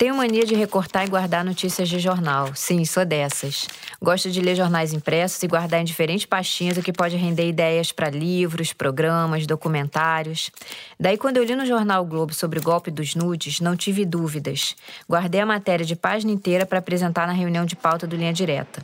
[0.00, 2.54] Tenho mania de recortar e guardar notícias de jornal.
[2.54, 3.68] Sim, sou dessas.
[4.00, 7.92] Gosto de ler jornais impressos e guardar em diferentes pastinhas o que pode render ideias
[7.92, 10.50] para livros, programas, documentários.
[10.98, 14.06] Daí, quando eu li no jornal o Globo sobre o golpe dos nudes, não tive
[14.06, 14.74] dúvidas.
[15.06, 18.82] Guardei a matéria de página inteira para apresentar na reunião de pauta do Linha Direta.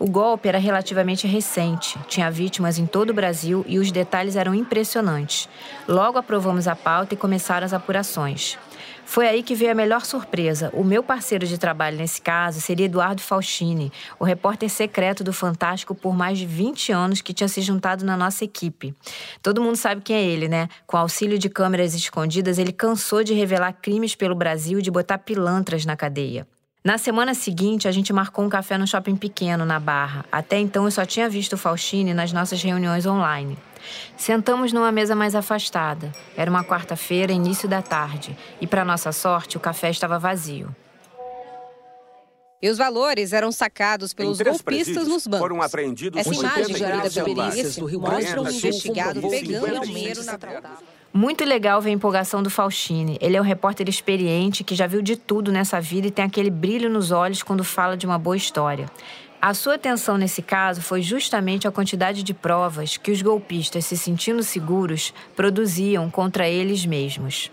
[0.00, 4.52] O golpe era relativamente recente, tinha vítimas em todo o Brasil e os detalhes eram
[4.52, 5.48] impressionantes.
[5.86, 8.58] Logo aprovamos a pauta e começaram as apurações.
[9.06, 10.68] Foi aí que veio a melhor surpresa.
[10.74, 15.94] O meu parceiro de trabalho nesse caso seria Eduardo Faustini, o repórter secreto do Fantástico
[15.94, 18.94] por mais de 20 anos que tinha se juntado na nossa equipe.
[19.40, 20.68] Todo mundo sabe quem é ele, né?
[20.86, 25.18] Com auxílio de câmeras escondidas, ele cansou de revelar crimes pelo Brasil e de botar
[25.18, 26.46] pilantras na cadeia.
[26.84, 30.24] Na semana seguinte, a gente marcou um café no shopping pequeno, na Barra.
[30.30, 33.56] Até então, eu só tinha visto o Faustini nas nossas reuniões online.
[34.16, 36.12] Sentamos numa mesa mais afastada.
[36.36, 40.74] Era uma quarta-feira, início da tarde, e para nossa sorte, o café estava vazio.
[42.60, 45.40] E os valores eram sacados pelos golpistas nos bancos.
[45.40, 50.38] Foram apreendidos Essa imagem gerada por perícias do Rio mostra um investigado pegando dinheiro na
[51.16, 53.16] muito legal ver a empolgação do Faustini.
[53.22, 56.50] Ele é um repórter experiente que já viu de tudo nessa vida e tem aquele
[56.50, 58.86] brilho nos olhos quando fala de uma boa história.
[59.40, 63.96] A sua atenção nesse caso foi justamente a quantidade de provas que os golpistas, se
[63.96, 67.50] sentindo seguros, produziam contra eles mesmos.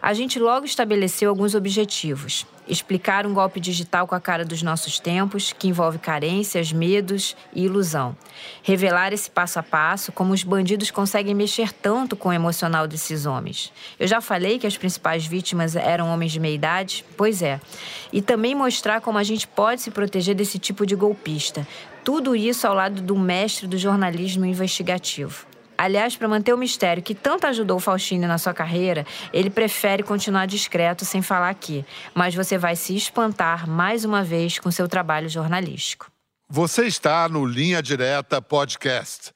[0.00, 2.46] A gente logo estabeleceu alguns objetivos.
[2.68, 7.64] Explicar um golpe digital com a cara dos nossos tempos, que envolve carências, medos e
[7.64, 8.16] ilusão.
[8.62, 13.26] Revelar esse passo a passo, como os bandidos conseguem mexer tanto com o emocional desses
[13.26, 13.72] homens.
[13.98, 17.04] Eu já falei que as principais vítimas eram homens de meia idade?
[17.16, 17.60] Pois é.
[18.12, 21.66] E também mostrar como a gente pode se proteger desse tipo de golpista.
[22.04, 25.47] Tudo isso ao lado do mestre do jornalismo investigativo.
[25.78, 30.46] Aliás, para manter o mistério que tanto ajudou Faustino na sua carreira, ele prefere continuar
[30.46, 31.84] discreto sem falar aqui.
[32.12, 36.10] Mas você vai se espantar mais uma vez com seu trabalho jornalístico.
[36.50, 39.32] Você está no Linha Direta Podcast.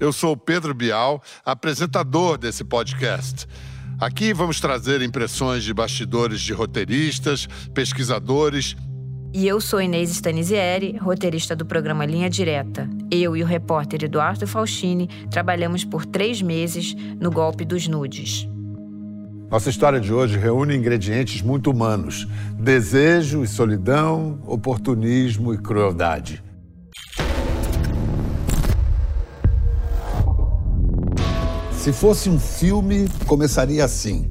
[0.00, 3.48] Eu sou Pedro Bial, apresentador desse podcast.
[3.98, 8.76] Aqui vamos trazer impressões de bastidores de roteiristas, pesquisadores.
[9.34, 12.88] E eu sou Inês Stanisieri, roteirista do programa Linha Direta.
[13.10, 18.48] Eu e o repórter Eduardo Faustini trabalhamos por três meses no golpe dos nudes.
[19.50, 26.40] Nossa história de hoje reúne ingredientes muito humanos: desejo e solidão, oportunismo e crueldade.
[31.78, 34.28] Se fosse um filme, começaria assim.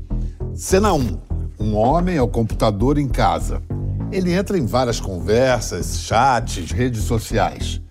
[0.53, 1.17] Cena 1.
[1.57, 3.63] Um homem ao computador em casa.
[4.11, 7.81] Ele entra em várias conversas, chats, redes sociais.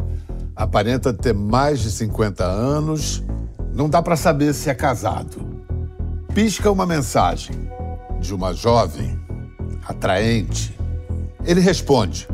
[0.55, 3.25] Aparenta ter mais de 50 anos.
[3.73, 5.65] Não dá para saber se é casado.
[6.35, 7.57] Pisca uma mensagem
[8.21, 9.19] de uma jovem,
[9.89, 10.79] atraente.
[11.47, 12.29] Ele responde.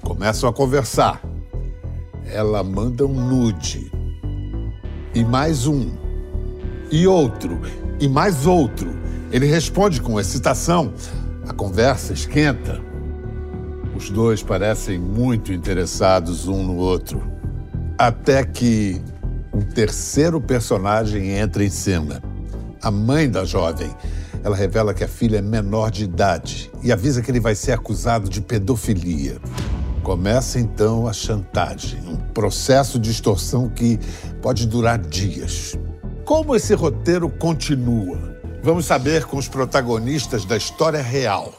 [0.00, 1.20] Começam a conversar.
[2.24, 3.92] Ela manda um nude.
[5.14, 5.99] E mais um
[6.90, 7.60] e outro,
[8.00, 8.98] e mais outro.
[9.30, 10.92] Ele responde com excitação.
[11.48, 12.80] A conversa esquenta.
[13.94, 17.22] Os dois parecem muito interessados um no outro.
[17.98, 19.00] Até que
[19.52, 22.22] um terceiro personagem entra em cena.
[22.82, 23.90] A mãe da jovem.
[24.42, 27.72] Ela revela que a filha é menor de idade e avisa que ele vai ser
[27.72, 29.38] acusado de pedofilia.
[30.02, 34.00] Começa então a chantagem, um processo de extorsão que
[34.40, 35.76] pode durar dias.
[36.30, 38.38] Como esse roteiro continua?
[38.62, 41.52] Vamos saber com os protagonistas da história real.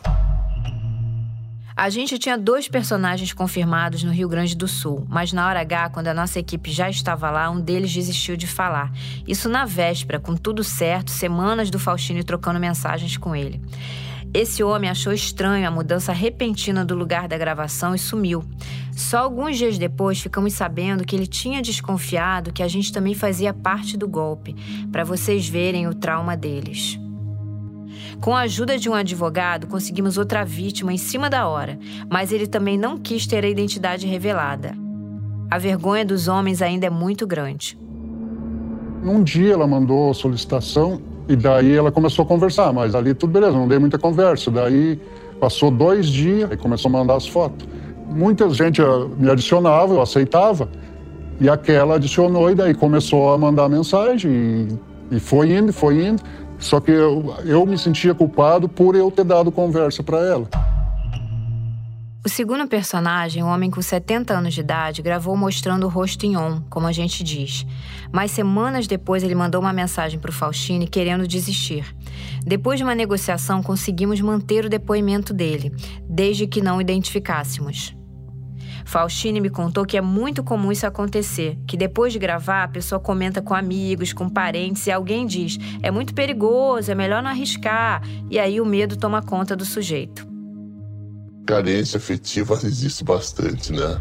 [1.75, 5.89] A gente tinha dois personagens confirmados no Rio Grande do Sul, mas na hora H,
[5.89, 8.93] quando a nossa equipe já estava lá, um deles desistiu de falar.
[9.27, 13.59] Isso na véspera, com tudo certo, semanas do Faustino trocando mensagens com ele.
[14.33, 18.41] Esse homem achou estranho a mudança repentina do lugar da gravação e sumiu.
[18.95, 23.53] Só alguns dias depois ficamos sabendo que ele tinha desconfiado que a gente também fazia
[23.53, 24.55] parte do golpe,
[24.91, 26.99] para vocês verem o trauma deles.
[28.19, 31.79] Com a ajuda de um advogado, conseguimos outra vítima em cima da hora,
[32.09, 34.75] mas ele também não quis ter a identidade revelada.
[35.49, 37.77] A vergonha dos homens ainda é muito grande.
[39.03, 43.53] Um dia ela mandou solicitação e daí ela começou a conversar, mas ali tudo beleza,
[43.53, 44.51] não dei muita conversa.
[44.51, 44.99] Daí
[45.39, 47.67] passou dois dias e começou a mandar as fotos.
[48.11, 50.69] Muita gente eh, me adicionava, eu aceitava.
[51.39, 56.21] E aquela adicionou e daí começou a mandar mensagem e, e foi indo, foi indo.
[56.59, 60.47] Só que eu, eu me sentia culpado por eu ter dado conversa para ela.
[62.23, 66.37] O segundo personagem, um homem com 70 anos de idade, gravou mostrando o rosto em
[66.37, 67.65] on, como a gente diz.
[68.11, 71.83] Mas semanas depois ele mandou uma mensagem para o Faustini querendo desistir.
[72.45, 75.75] Depois de uma negociação, conseguimos manter o depoimento dele,
[76.07, 77.95] desde que não identificássemos.
[78.85, 82.99] Faustine me contou que é muito comum isso acontecer, que depois de gravar a pessoa
[82.99, 88.01] comenta com amigos, com parentes e alguém diz: "É muito perigoso, é melhor não arriscar",
[88.29, 90.31] e aí o medo toma conta do sujeito
[91.51, 93.99] carência afetiva existe bastante, né?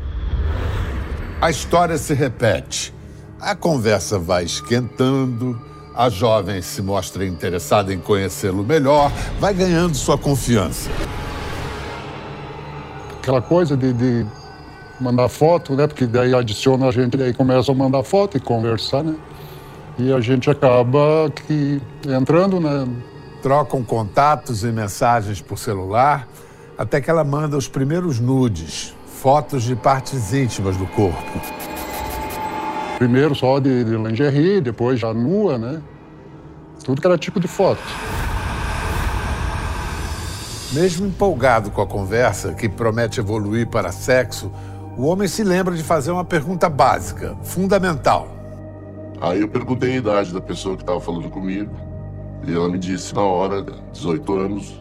[1.41, 2.95] A história se repete.
[3.41, 5.61] A conversa vai esquentando,
[5.97, 9.11] a jovem se mostra interessada em conhecê-lo melhor,
[9.41, 10.89] vai ganhando sua confiança.
[13.19, 14.27] Aquela coisa de, de,
[15.01, 15.87] mandar foto, né?
[15.87, 19.17] Porque daí adiciona a gente, daí começa a mandar foto e conversar, né?
[19.99, 22.87] E a gente acaba que entrando, né?
[23.43, 26.29] Trocam contatos e mensagens por celular
[26.77, 31.41] até que ela manda os primeiros nudes, fotos de partes íntimas do corpo.
[32.97, 35.83] Primeiro só de, de lingerie, depois já nua, né?
[36.83, 37.83] Tudo que era tipo de foto.
[40.73, 44.51] Mesmo empolgado com a conversa, que promete evoluir para sexo,
[45.01, 48.29] o homem se lembra de fazer uma pergunta básica, fundamental.
[49.19, 51.75] Aí eu perguntei a idade da pessoa que estava falando comigo,
[52.47, 53.65] e ela me disse na hora,
[53.95, 54.79] 18 anos,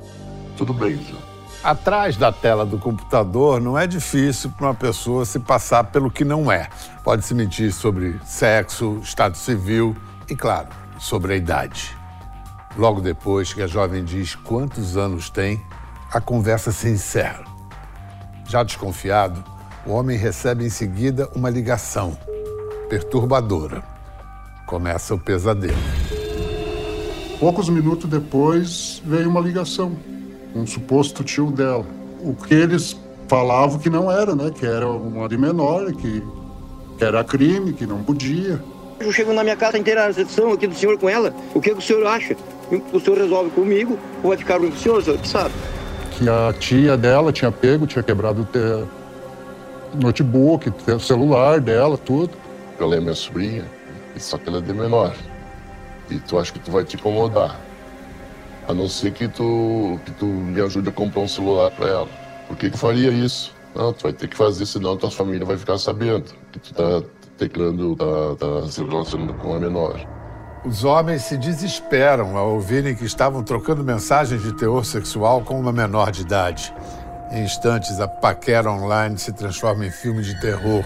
[0.57, 1.15] tudo bem já.
[1.63, 6.25] Atrás da tela do computador não é difícil para uma pessoa se passar pelo que
[6.25, 6.67] não é.
[7.01, 9.95] Pode se mentir sobre sexo, estado civil
[10.29, 10.67] e, claro,
[10.99, 11.97] sobre a idade.
[12.77, 15.61] Logo depois que a jovem diz quantos anos tem,
[16.11, 17.45] a conversa se encerra.
[18.45, 19.41] Já desconfiado,
[19.89, 22.15] o homem recebe em seguida uma ligação
[22.87, 23.81] perturbadora.
[24.67, 25.73] Começa o pesadelo.
[27.39, 29.97] Poucos minutos depois veio uma ligação
[30.55, 31.85] um suposto tio dela.
[32.21, 32.95] O que eles
[33.27, 34.51] falavam que não era, né?
[34.53, 36.23] Que era uma de menor, que,
[36.97, 38.61] que era crime, que não podia.
[38.99, 41.33] Eu chego na minha casa inteira na recepção aqui do senhor com ela.
[41.53, 42.35] O que, que o senhor acha?
[42.93, 44.97] O senhor resolve comigo ou vai ficar ruim com o senhor?
[44.99, 45.53] O senhor que sabe?
[46.11, 48.45] Que a tia dela tinha pego, tinha quebrado o
[49.95, 52.31] notebook, o celular dela, tudo.
[52.79, 53.65] Ela é minha sobrinha,
[54.17, 55.13] só que ela é de menor.
[56.09, 57.59] E tu acha que tu vai te incomodar.
[58.67, 62.07] A não ser que tu, que tu me ajude a comprar um celular para ela.
[62.47, 63.53] Por que, que faria isso?
[63.75, 67.03] Não, tu vai ter que fazer, senão tua família vai ficar sabendo que tu tá
[67.37, 68.05] teclando, tá,
[68.37, 69.99] tá se relacionando com a menor.
[70.65, 75.71] Os homens se desesperam ao ouvirem que estavam trocando mensagens de teor sexual com uma
[75.71, 76.73] menor de idade.
[77.31, 80.83] Em instantes, a paquera online se transforma em filme de terror.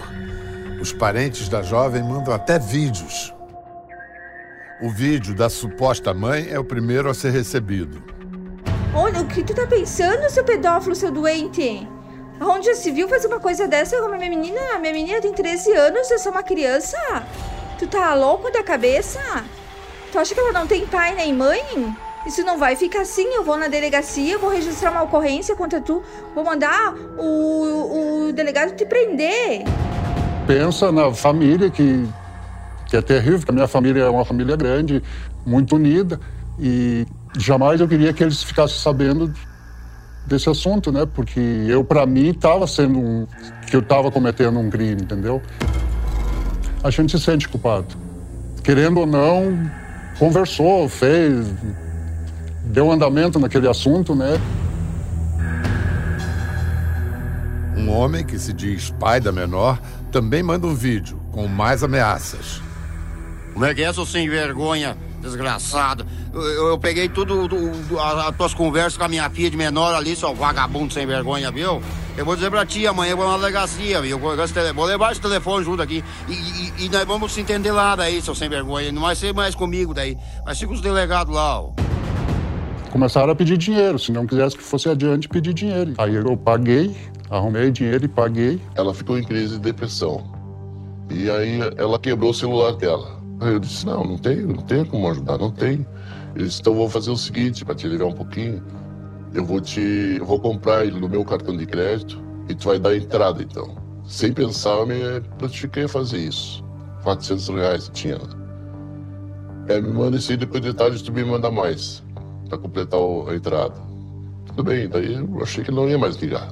[0.80, 3.34] Os parentes da jovem mandam até vídeos
[4.84, 8.02] o vídeo da suposta mãe é o primeiro a ser recebido.
[8.94, 11.88] Olha, o que tu tá pensando, seu pedófilo, seu doente?
[12.40, 14.78] Aonde já se viu fazer uma coisa dessa com a minha menina?
[14.80, 16.98] Minha menina tem 13 anos, eu sou uma criança.
[17.78, 19.20] Tu tá louco da cabeça?
[20.12, 21.96] Tu acha que ela não tem pai nem mãe?
[22.26, 23.26] Isso não vai ficar assim.
[23.34, 26.02] Eu vou na delegacia, vou registrar uma ocorrência contra tu,
[26.34, 29.62] vou mandar o, o delegado te prender.
[30.46, 32.06] Pensa na família que
[32.86, 35.02] que é terrível, porque a minha família é uma família grande,
[35.44, 36.20] muito unida,
[36.60, 39.32] e jamais eu queria que eles ficassem sabendo
[40.26, 41.04] desse assunto, né?
[41.04, 43.26] Porque eu, para mim, estava sendo um.
[43.66, 45.42] que eu estava cometendo um crime, entendeu?
[46.82, 47.96] A gente se sente culpado.
[48.62, 49.58] Querendo ou não,
[50.18, 51.46] conversou, fez,
[52.64, 54.40] deu andamento naquele assunto, né?
[57.76, 59.78] Um homem que se diz pai da menor
[60.10, 62.62] também manda um vídeo com mais ameaças.
[63.52, 66.06] Como é que é, seu sem vergonha, desgraçado?
[66.32, 67.48] Eu, eu peguei tudo,
[68.00, 71.80] as tuas conversas com a minha filha de menor ali, seu vagabundo sem vergonha, viu?
[72.16, 74.18] Eu vou dizer pra ti, amanhã eu vou na delegacia, viu?
[74.18, 76.02] Vou levar esse telefone junto aqui.
[76.28, 78.92] E, e, e, nós vamos se entender lá daí, seu sem vergonha.
[78.92, 80.16] Não vai ser mais comigo daí.
[80.46, 81.83] Mas fica os delegados lá, ó.
[82.94, 83.98] Começaram a pedir dinheiro.
[83.98, 85.94] Se não quisesse que fosse adiante, pedir dinheiro.
[85.98, 86.94] Aí eu paguei,
[87.28, 88.60] arrumei dinheiro e paguei.
[88.76, 90.22] Ela ficou em crise de depressão.
[91.10, 93.20] E aí ela quebrou o celular dela.
[93.40, 95.84] Eu disse, não, não tenho, não tenho como ajudar, não tenho.
[96.36, 98.62] Ele disse, então vou fazer o seguinte, para te aliviar um pouquinho,
[99.34, 99.80] eu vou te.
[100.20, 103.76] Eu vou comprar ele no meu cartão de crédito e tu vai dar entrada então.
[104.06, 105.00] Sem pensar, eu me
[105.42, 106.64] notifiquei a fazer isso.
[107.02, 108.20] 400 reais tinha.
[109.66, 112.03] É, me manda isso aí depois de tarde tu me manda mais.
[112.48, 113.74] Para completar a entrada.
[114.46, 116.48] Tudo bem, daí eu achei que não ia mais ligar.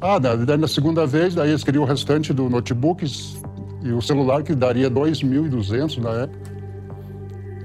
[0.00, 3.04] Ah, daí na segunda vez, daí eles queriam o restante do notebook,
[3.82, 6.52] e o celular que daria 2.200 na época.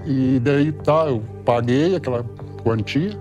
[0.05, 2.23] E daí tá, eu paguei aquela
[2.63, 3.11] quantia,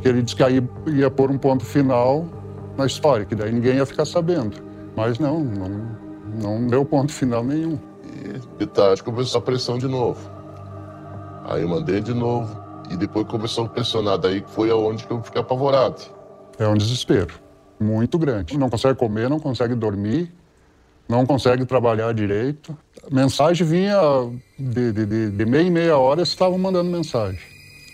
[0.00, 2.26] que ele disse que aí ia pôr um ponto final
[2.76, 4.56] na história, que daí ninguém ia ficar sabendo.
[4.96, 5.96] Mas não, não,
[6.40, 7.78] não deu ponto final nenhum.
[8.04, 10.18] E de tarde começou a pressão de novo.
[11.44, 12.61] Aí eu mandei de novo.
[12.90, 14.18] E depois começou a pressionar.
[14.18, 16.02] Daí foi aonde que eu fiquei apavorado.
[16.58, 17.34] É um desespero
[17.80, 18.56] muito grande.
[18.56, 20.32] Não consegue comer, não consegue dormir,
[21.08, 22.76] não consegue trabalhar direito.
[23.10, 23.98] Mensagem vinha
[24.58, 27.40] de, de, de, de meia em meia hora, estavam mandando mensagem.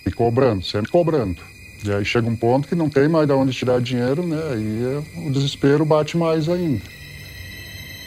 [0.06, 1.40] E cobrando, sempre cobrando.
[1.84, 4.40] E aí chega um ponto que não tem mais de onde tirar dinheiro, né?
[4.52, 6.82] Aí o desespero bate mais ainda.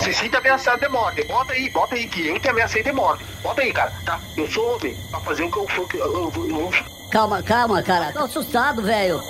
[0.03, 1.24] Se sinta ameaçado de morte.
[1.25, 3.24] Bota aí, bota aí, que eu te ameacei de morte.
[3.43, 3.93] Bota aí, cara.
[4.03, 4.20] Tá?
[4.36, 4.98] Eu sou homem.
[5.12, 5.88] Pra fazer o que eu for.
[5.93, 6.72] Eu, eu, eu, eu...
[7.12, 8.12] Calma, calma, cara.
[8.12, 9.22] Tô assustado, velho.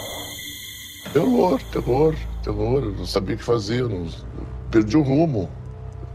[1.11, 2.83] Terror, terror, terror.
[2.83, 3.83] Eu não sabia o que fazer.
[3.83, 4.07] Não...
[4.71, 5.49] Perdi o rumo.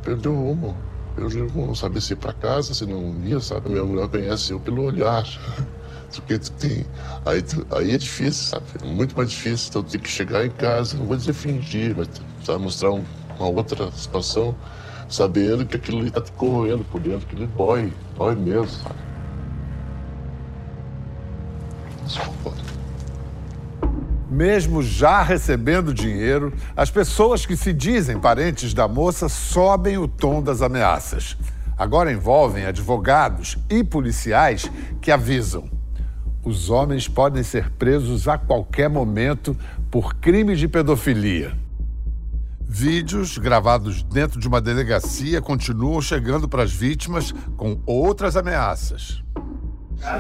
[0.03, 0.77] Perdi o rumo.
[1.19, 1.67] Rumo.
[1.67, 3.69] Não sabia se ir pra casa, se não ia, sabe?
[3.69, 5.25] Minha mulher conhece eu pelo olhar.
[6.15, 6.87] Porque tu tem.
[7.27, 7.67] Aí, tu...
[7.71, 8.65] aí é difícil, sabe?
[8.83, 9.69] É muito mais difícil.
[9.69, 12.09] Então tem que chegar em casa, não vou dizer fingir, mas
[12.43, 13.05] sabe, mostrar um
[13.39, 14.55] uma outra situação,
[15.09, 19.07] sabendo que aquilo está te corroendo por dentro, que ele dói, dói mesmo, sabe?
[24.29, 30.43] Mesmo já recebendo dinheiro, as pessoas que se dizem parentes da moça sobem o tom
[30.43, 31.37] das ameaças.
[31.79, 35.71] Agora envolvem advogados e policiais que avisam.
[36.43, 39.57] Os homens podem ser presos a qualquer momento
[39.91, 41.66] por crime de pedofilia.
[42.79, 49.23] Vídeos gravados dentro de uma delegacia continuam chegando para as vítimas com outras ameaças.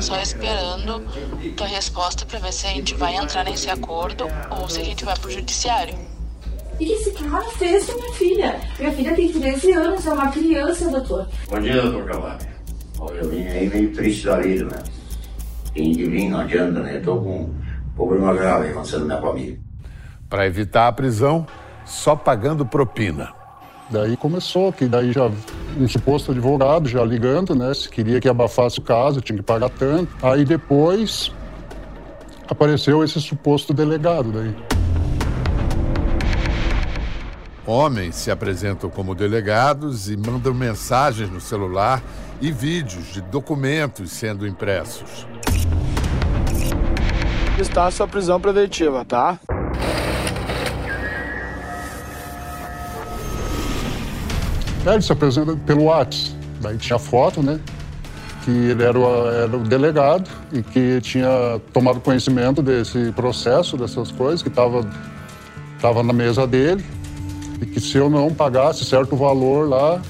[0.01, 1.07] Só esperando
[1.55, 5.05] tua resposta para ver se a gente vai entrar nesse acordo ou se a gente
[5.05, 5.95] vai pro judiciário.
[6.73, 8.61] O que esse cara fez com minha filha?
[8.79, 11.29] Minha filha tem 13 anos, é uma criança, doutor.
[11.51, 12.47] Bom dia, doutor Cavalli.
[13.19, 14.83] Eu vim aí meio triste da vida, né?
[15.75, 16.97] Tem de vir, não adianta, né?
[16.97, 17.55] Eu tô com um
[17.95, 19.61] problema grave acontecendo na minha família.
[20.27, 21.47] Para evitar a prisão,
[21.87, 23.33] só pagando propina.
[23.89, 25.31] Daí começou, que daí já
[25.79, 27.73] um suposto advogado já ligando, né?
[27.73, 30.13] Se queria que abafasse o caso, tinha que pagar tanto.
[30.27, 31.33] Aí depois
[32.49, 34.55] apareceu esse suposto delegado daí.
[37.65, 42.03] Homens se apresentam como delegados e mandam mensagens no celular
[42.41, 45.27] e vídeos de documentos sendo impressos.
[47.59, 49.41] Está a sua prisão preventiva, tá?
[54.95, 56.37] Ele se apresenta pelo WhatsApp.
[56.61, 57.61] Daí tinha foto, né?
[58.45, 64.11] Que ele era o, era o delegado e que tinha tomado conhecimento desse processo, dessas
[64.13, 64.89] coisas, que estava
[65.81, 66.85] tava na mesa dele.
[67.61, 70.01] E que se eu não pagasse certo valor lá,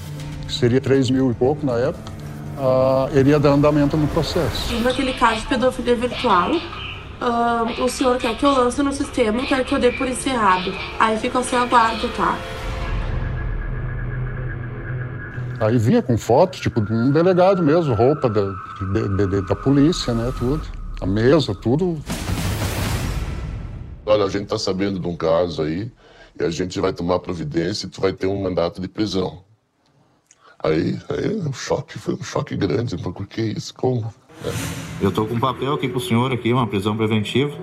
[0.46, 2.12] que seria 3 mil e pouco na época,
[2.58, 4.74] uh, ele ia dar andamento no processo.
[4.80, 9.46] Naquele caso de pedofilia virtual, uh, o senhor quer que eu lance no sistema e
[9.46, 10.72] quer que eu dê por encerrado.
[10.98, 12.36] Aí fica ao seu aguardo, tá?
[15.60, 20.12] Aí vinha com fotos, tipo, de um delegado mesmo, roupa da, de, de, da polícia,
[20.12, 20.62] né, tudo.
[21.00, 21.98] A mesa, tudo.
[24.04, 25.90] Olha, a gente está sabendo de um caso aí,
[26.38, 29.42] e a gente vai tomar providência e tu vai ter um mandato de prisão.
[30.62, 33.74] Aí, aí um choque, foi um choque grande, por que isso?
[33.74, 34.12] Como?
[34.44, 34.52] É.
[35.00, 37.56] Eu estou com um papel aqui pro senhor aqui, uma prisão preventiva.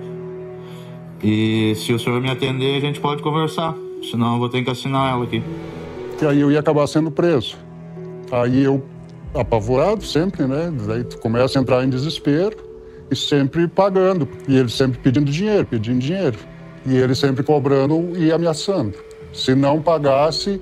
[1.22, 3.74] E se o senhor me atender, a gente pode conversar.
[4.10, 5.42] Senão eu vou ter que assinar ela aqui.
[6.18, 7.56] Que aí eu ia acabar sendo preso.
[8.30, 8.82] Aí eu,
[9.34, 10.72] apavorado sempre, né?
[10.86, 12.56] Daí tu começa a entrar em desespero
[13.10, 14.28] e sempre pagando.
[14.48, 16.38] E ele sempre pedindo dinheiro, pedindo dinheiro.
[16.86, 18.94] E ele sempre cobrando e ameaçando.
[19.32, 20.60] Se não pagasse,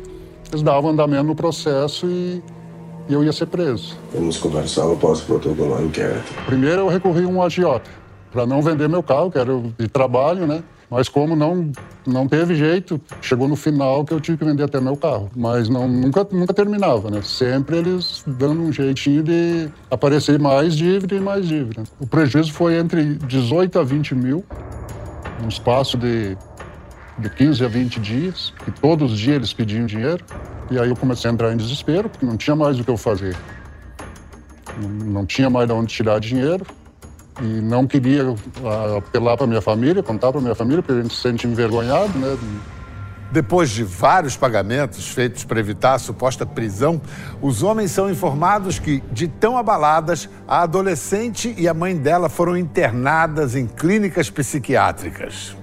[0.50, 2.42] eles davam andamento no processo e,
[3.08, 3.96] e eu ia ser preso.
[4.14, 6.32] Vamos conversar, eu posso protocolar o inquérito.
[6.46, 7.90] Primeiro eu recorri a um agiota,
[8.30, 10.62] para não vender meu carro, que era de trabalho, né?
[10.92, 11.72] Mas como não,
[12.06, 15.30] não teve jeito, chegou no final que eu tive que vender até meu carro.
[15.34, 17.22] Mas não, nunca, nunca terminava, né?
[17.22, 21.84] Sempre eles dando um jeitinho de aparecer mais dívida e mais dívida.
[21.98, 24.44] O prejuízo foi entre 18 a 20 mil,
[25.40, 26.36] num espaço de,
[27.18, 30.22] de 15 a 20 dias, que todos os dias eles pediam dinheiro.
[30.70, 32.98] E aí eu comecei a entrar em desespero, porque não tinha mais o que eu
[32.98, 33.34] fazer.
[34.78, 36.66] Não, não tinha mais de onde tirar dinheiro
[37.40, 38.34] e não queria
[38.64, 42.18] ah, apelar para minha família, contar para minha família, porque a gente se sente envergonhado,
[42.18, 42.36] né?
[43.30, 47.00] Depois de vários pagamentos feitos para evitar a suposta prisão,
[47.40, 52.54] os homens são informados que, de tão abaladas, a adolescente e a mãe dela foram
[52.54, 55.56] internadas em clínicas psiquiátricas.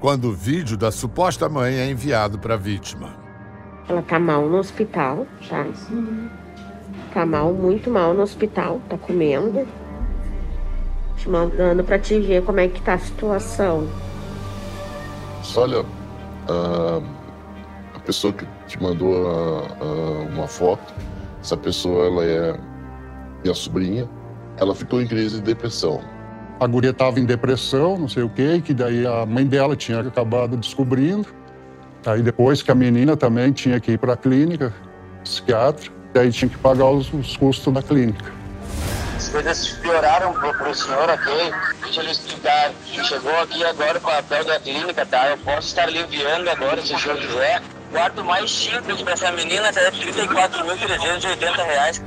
[0.00, 3.14] Quando o vídeo da suposta mãe é enviado para a vítima.
[3.88, 5.66] Ela tá mal no hospital, tá?
[7.14, 9.66] Tá mal, muito mal no hospital, tá comendo.
[11.18, 13.88] Te mandando pra te ver como é que tá a situação.
[15.56, 15.84] Olha,
[16.48, 17.00] a,
[17.96, 19.84] a pessoa que te mandou a, a,
[20.32, 20.94] uma foto,
[21.42, 22.60] essa pessoa ela é
[23.42, 24.08] minha sobrinha,
[24.58, 26.00] ela ficou em crise de depressão.
[26.60, 30.00] A guria estava em depressão, não sei o quê, que daí a mãe dela tinha
[30.00, 31.26] acabado descobrindo.
[32.04, 34.72] Aí depois que a menina também tinha que ir para a clínica,
[35.22, 38.37] psiquiatra, daí tinha que pagar os, os custos da clínica.
[39.28, 41.52] As coisas pioraram pro, pro senhor aqui.
[41.82, 42.72] Deixa eu lhe explicar.
[42.86, 45.28] Chegou aqui agora com o papel da clínica, tá?
[45.28, 47.60] Eu posso estar aliviando agora, se o senhor quiser.
[47.60, 52.02] O quarto mais simples para essa menina é R$ 34.380.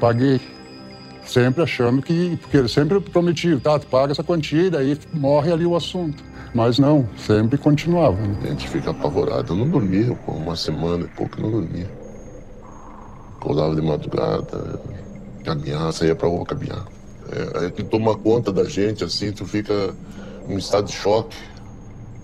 [0.00, 0.40] Paguei
[1.24, 5.52] sempre achando que, porque ele sempre prometia, tá, tu paga essa quantia e daí morre
[5.52, 6.24] ali o assunto.
[6.52, 8.20] Mas não, sempre continuava.
[8.20, 8.36] Né?
[8.42, 9.52] A gente fica apavorado.
[9.52, 11.88] Eu não dormia, pô, uma semana e pouco não dormia.
[13.38, 14.80] Acordava de madrugada,
[15.46, 16.84] caminhar, saía pra rua caminhar.
[17.30, 19.94] É, é que toma conta da gente, assim, tu fica
[20.48, 21.36] num estado de choque,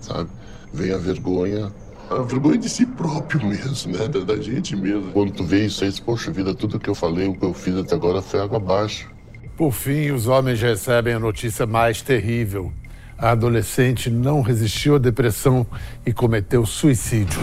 [0.01, 0.29] sabe?
[0.73, 1.71] Vem a vergonha,
[2.09, 4.07] a vergonha de si próprio mesmo, né?
[4.07, 5.11] Da, da, gente mesmo.
[5.11, 7.75] Quando tu vê isso aí, poxa vida, tudo que eu falei, o que eu fiz
[7.77, 9.09] até agora foi água abaixo.
[9.55, 12.71] Por fim, os homens recebem a notícia mais terrível.
[13.17, 15.65] A adolescente não resistiu à depressão
[16.05, 17.39] e cometeu suicídio.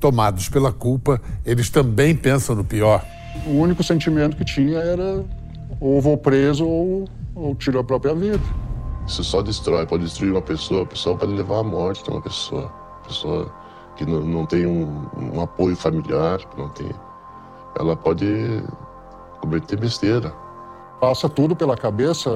[0.00, 3.04] Tomados pela culpa, eles também pensam no pior.
[3.46, 5.24] O único sentimento que tinha era
[5.80, 8.40] ou vou preso ou, ou tiro a própria vida.
[9.06, 12.20] Isso só destrói, pode destruir uma pessoa, a pessoa pode levar à morte de uma
[12.20, 12.72] pessoa.
[13.06, 13.52] Pessoa
[13.96, 16.90] que não, não tem um, um apoio familiar, que não tem.
[17.78, 18.62] Ela pode
[19.40, 20.32] cometer besteira.
[21.00, 22.30] Passa tudo pela cabeça,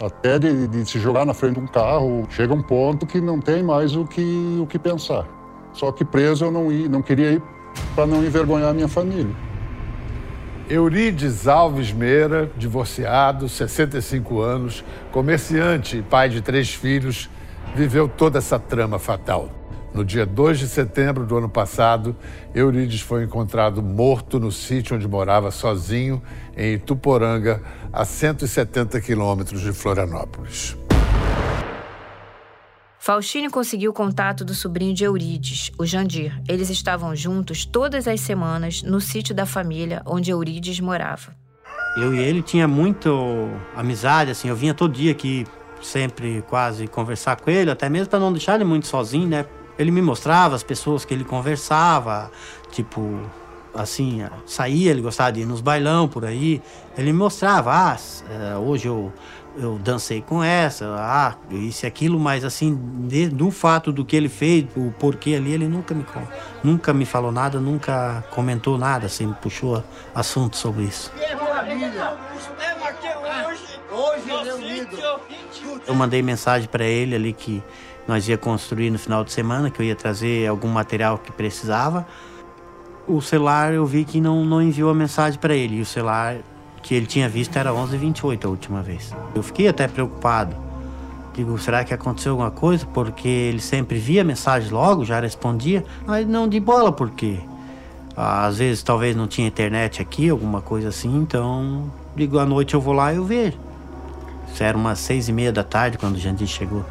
[0.00, 2.26] até de, de, se jogar na frente de um carro.
[2.28, 5.28] Chega um ponto que não tem mais o que, o que pensar.
[5.72, 7.42] Só que preso eu não, ia, não queria ir
[7.94, 9.34] para não envergonhar a minha família.
[10.72, 17.28] Eurides Alves Meira, divorciado, 65 anos, comerciante e pai de três filhos,
[17.74, 19.50] viveu toda essa trama fatal.
[19.92, 22.16] No dia 2 de setembro do ano passado,
[22.54, 26.22] Eurides foi encontrado morto no sítio onde morava sozinho,
[26.56, 27.60] em Ituporanga,
[27.92, 30.74] a 170 quilômetros de Florianópolis.
[33.04, 36.40] Faustine conseguiu contato do sobrinho de Eurides, o Jandir.
[36.48, 41.34] Eles estavam juntos todas as semanas no sítio da família onde Eurides morava.
[41.96, 43.10] Eu e ele tinha muito
[43.74, 45.44] amizade, assim, eu vinha todo dia aqui
[45.82, 49.46] sempre quase conversar com ele, até mesmo para não deixar ele muito sozinho, né?
[49.76, 52.30] Ele me mostrava as pessoas que ele conversava,
[52.70, 53.20] tipo,
[53.74, 56.62] assim, saía, ele gostava de ir nos bailão por aí.
[56.96, 57.96] Ele me mostrava, ah,
[58.30, 59.12] é, hoje eu
[59.56, 64.16] eu dancei com essa, ah, isso e aquilo, mas assim, de, do fato do que
[64.16, 66.04] ele fez, o porquê ali, ele nunca me,
[66.62, 69.82] nunca me falou nada, nunca comentou nada, assim, puxou
[70.14, 71.12] assunto sobre isso.
[75.86, 77.62] Eu mandei mensagem para ele ali que
[78.06, 82.06] nós ia construir no final de semana, que eu ia trazer algum material que precisava.
[83.06, 86.36] O celular eu vi que não, não enviou a mensagem para ele, e o celular
[86.82, 89.14] que ele tinha visto era 11h28 a última vez.
[89.34, 90.56] Eu fiquei até preocupado.
[91.34, 92.84] Digo, será que aconteceu alguma coisa?
[92.86, 95.84] Porque ele sempre via mensagem logo, já respondia.
[96.06, 97.38] Mas não de bola, porque
[98.16, 101.16] às vezes talvez não tinha internet aqui, alguma coisa assim.
[101.16, 103.56] Então, digo, à noite eu vou lá e eu vejo.
[104.52, 106.84] Isso era umas seis e meia da tarde quando o Jandir chegou.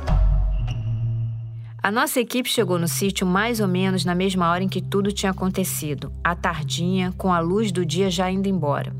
[1.84, 5.12] A nossa equipe chegou no sítio mais ou menos na mesma hora em que tudo
[5.12, 8.93] tinha acontecido, à tardinha, com a luz do dia já indo embora.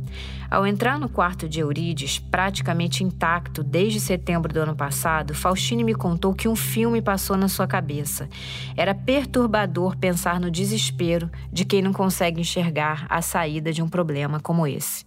[0.52, 5.96] Ao entrar no quarto de Eurides, praticamente intacto desde setembro do ano passado, Faustine me
[5.96, 8.28] contou que um filme passou na sua cabeça.
[8.76, 14.42] Era perturbador pensar no desespero de quem não consegue enxergar a saída de um problema
[14.42, 15.06] como esse.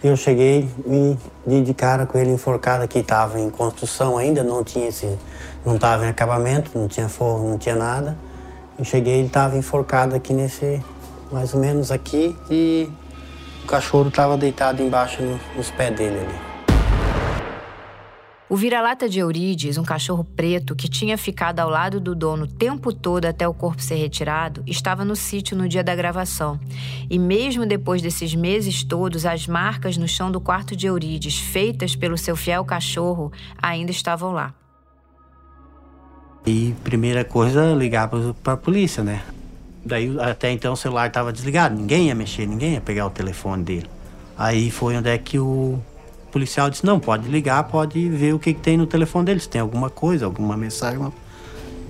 [0.00, 4.62] Eu cheguei e de, de cara com ele enforcado que estava em construção ainda, não
[4.62, 5.18] tinha esse,
[5.64, 8.16] não estava em acabamento, não tinha forro, não tinha nada.
[8.78, 10.80] Eu cheguei, ele estava enforcado aqui nesse,
[11.32, 12.88] mais ou menos aqui, e
[13.66, 16.46] o cachorro estava deitado embaixo no, nos pés dele ali.
[18.48, 22.46] O vira-lata de Eurides, um cachorro preto que tinha ficado ao lado do dono o
[22.46, 26.60] tempo todo até o corpo ser retirado, estava no sítio no dia da gravação.
[27.10, 31.96] E mesmo depois desses meses todos, as marcas no chão do quarto de Eurides, feitas
[31.96, 34.54] pelo seu fiel cachorro, ainda estavam lá.
[36.46, 38.08] E primeira coisa, ligar
[38.44, 39.24] para a polícia, né?
[39.86, 43.62] Daí até então o celular estava desligado, ninguém ia mexer, ninguém ia pegar o telefone
[43.62, 43.86] dele.
[44.36, 45.78] Aí foi onde é que o
[46.32, 49.48] policial disse: Não, pode ligar, pode ver o que, que tem no telefone dele, se
[49.48, 51.00] tem alguma coisa, alguma mensagem.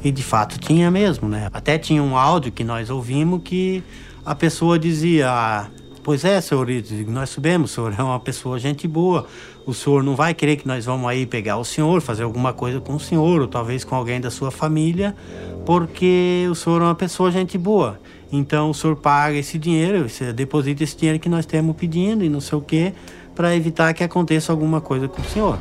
[0.05, 1.49] E de fato tinha mesmo, né?
[1.53, 3.83] Até tinha um áudio que nós ouvimos que
[4.25, 5.67] a pessoa dizia: ah,
[6.07, 6.69] Pois é, senhor,
[7.09, 9.27] nós sabemos, o senhor é uma pessoa gente boa.
[9.67, 12.81] O senhor não vai querer que nós vamos aí pegar o senhor, fazer alguma coisa
[12.81, 15.17] com o senhor, ou talvez com alguém da sua família,
[15.65, 17.99] porque o senhor é uma pessoa gente boa.
[18.31, 22.29] Então o senhor paga esse dinheiro, você deposita esse dinheiro que nós temos pedindo e
[22.29, 22.93] não sei o quê,
[23.35, 25.59] para evitar que aconteça alguma coisa com o senhor.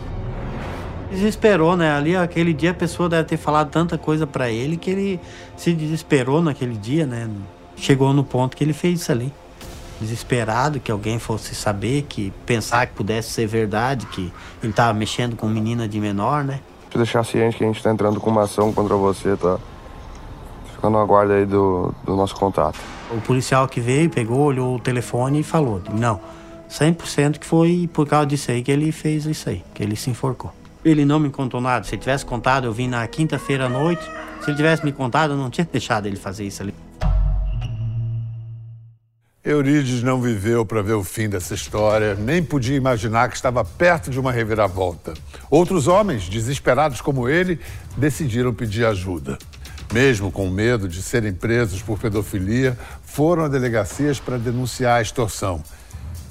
[1.10, 1.92] Desesperou, né?
[1.92, 5.20] Ali, aquele dia, a pessoa deve ter falado tanta coisa para ele que ele
[5.58, 7.28] se desesperou naquele dia, né?
[7.76, 9.34] Chegou no ponto que ele fez isso ali
[10.00, 14.32] desesperado que alguém fosse saber, que pensar que pudesse ser verdade, que
[14.62, 16.60] ele estava mexendo com menina de menor, né?
[16.90, 19.60] Pra deixar ciente que a gente está entrando com uma ação contra você, tá?
[20.74, 22.80] Fica no aguardo aí do, do nosso contato.
[23.12, 26.20] O policial que veio, pegou, olhou o telefone e falou: não,
[26.70, 30.10] 100% que foi por causa disso aí que ele fez isso aí, que ele se
[30.10, 30.52] enforcou.
[30.84, 31.84] Ele não me contou nada.
[31.84, 34.04] Se ele tivesse contado, eu vim na quinta-feira à noite.
[34.42, 36.74] Se ele tivesse me contado, eu não tinha deixado ele fazer isso ali.
[39.46, 44.10] Eurides não viveu para ver o fim dessa história, nem podia imaginar que estava perto
[44.10, 45.14] de uma reviravolta.
[45.52, 47.60] Outros homens, desesperados como ele,
[47.96, 49.38] decidiram pedir ajuda.
[49.94, 55.62] Mesmo com medo de serem presos por pedofilia, foram a delegacias para denunciar a extorsão.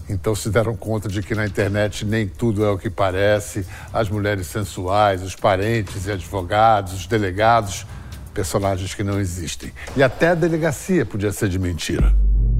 [0.09, 3.64] Então se deram conta de que na internet nem tudo é o que parece.
[3.92, 7.87] As mulheres sensuais, os parentes e advogados, os delegados,
[8.35, 9.72] personagens que não existem.
[9.96, 12.12] E até a delegacia podia ser de mentira.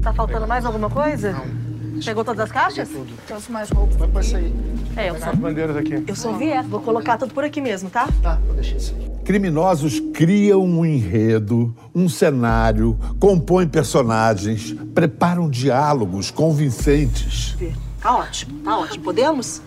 [0.05, 1.31] Tá faltando mais alguma coisa?
[1.31, 1.99] Não.
[1.99, 2.87] Pegou todas as caixas?
[2.87, 3.11] Tudo.
[3.25, 3.97] Trouxe mais roupa.
[3.97, 4.53] Vai pra isso aí.
[4.95, 5.31] É, eu só...
[5.31, 6.03] As bandeiras aqui.
[6.05, 6.63] Eu só vier.
[6.63, 8.07] Vou colocar tudo por aqui mesmo, tá?
[8.21, 9.09] Tá, vou deixar isso aí.
[9.23, 17.57] Criminosos criam um enredo, um cenário, compõem personagens, preparam diálogos convincentes.
[17.99, 19.03] Tá ótimo, tá ótimo.
[19.03, 19.59] Podemos?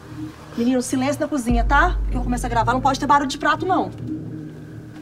[0.57, 1.99] Menino, silêncio na cozinha, tá?
[2.03, 3.91] Porque eu começo a gravar, não pode ter barulho de prato, não.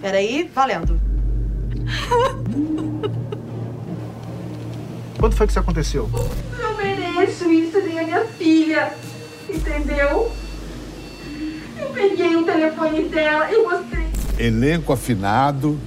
[0.00, 0.98] Peraí, valendo.
[5.18, 6.10] Quando foi que isso aconteceu?
[6.60, 8.92] Não mereço isso nem a minha filha.
[9.48, 10.32] Entendeu?
[11.78, 14.06] Eu peguei o telefone dela e mostrei.
[14.38, 15.78] Elenco afinado,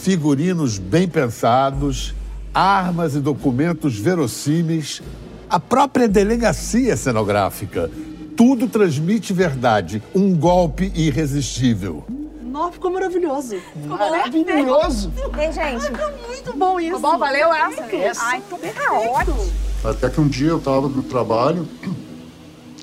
[0.00, 2.14] figurinos bem pensados,
[2.52, 5.00] armas e documentos verossímeis,
[5.48, 7.90] a própria delegacia cenográfica.
[8.36, 12.04] Tudo transmite verdade, um golpe irresistível.
[12.50, 13.56] Nossa, ficou maravilhoso.
[13.80, 15.12] Ficou maravilhoso.
[15.38, 15.84] Hein, gente?
[15.84, 16.96] Ficou muito bom isso.
[16.96, 17.96] Ficou bom, valeu essa.
[17.96, 18.24] essa.
[18.24, 19.52] Ai, tô bem ótimo.
[19.84, 21.66] Até que um dia eu tava no trabalho,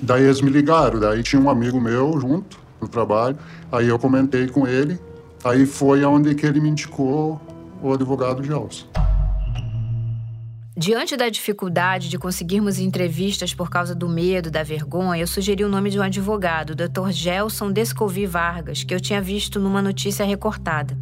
[0.01, 3.37] daí eles me ligaram, daí tinha um amigo meu junto no trabalho,
[3.71, 4.99] aí eu comentei com ele,
[5.43, 7.39] aí foi aonde que ele me indicou
[7.83, 8.85] o advogado Gelson.
[10.79, 15.67] Diante da dificuldade de conseguirmos entrevistas por causa do medo, da vergonha, eu sugeri o
[15.67, 17.09] nome de um advogado, o Dr.
[17.09, 20.95] Gelson Descovi Vargas, que eu tinha visto numa notícia recortada.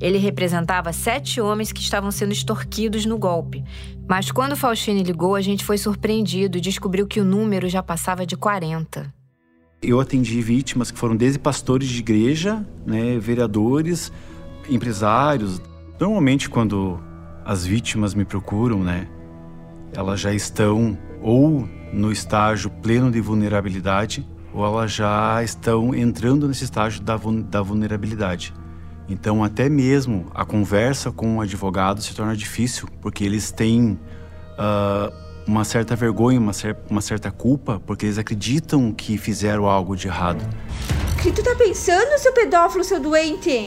[0.00, 3.62] Ele representava sete homens que estavam sendo extorquidos no golpe.
[4.08, 8.26] Mas quando Faustine ligou, a gente foi surpreendido e descobriu que o número já passava
[8.26, 9.14] de 40.
[9.80, 14.12] Eu atendi vítimas que foram desde pastores de igreja, né, vereadores,
[14.68, 15.62] empresários.
[16.00, 16.98] Normalmente, quando
[17.44, 19.08] as vítimas me procuram, né?
[19.94, 26.64] Elas já estão ou no estágio pleno de vulnerabilidade ou elas já estão entrando nesse
[26.64, 28.52] estágio da, da vulnerabilidade.
[29.08, 33.98] Então, até mesmo a conversa com o advogado se torna difícil, porque eles têm
[34.52, 35.12] uh,
[35.46, 40.06] uma certa vergonha, uma, cer uma, certa culpa, porque eles acreditam que fizeram algo de
[40.06, 40.42] errado.
[41.12, 43.66] O que tu tá pensando, seu pedófilo, seu doente?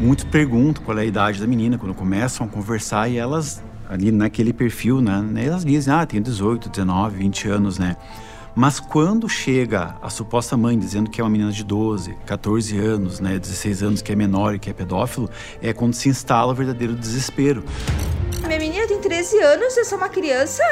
[0.00, 4.12] Muitos perguntam qual é a idade da menina quando começam a conversar e elas, ali
[4.12, 7.96] naquele perfil, né, elas dizem, ah, tem 18, 19, 20 anos, né?
[8.54, 13.18] Mas quando chega a suposta mãe dizendo que é uma menina de 12, 14 anos,
[13.18, 15.28] né, 16 anos, que é menor e que é pedófilo,
[15.60, 17.64] é quando se instala o verdadeiro desespero.
[18.46, 20.62] Minha menina tem 13 anos, é só uma criança?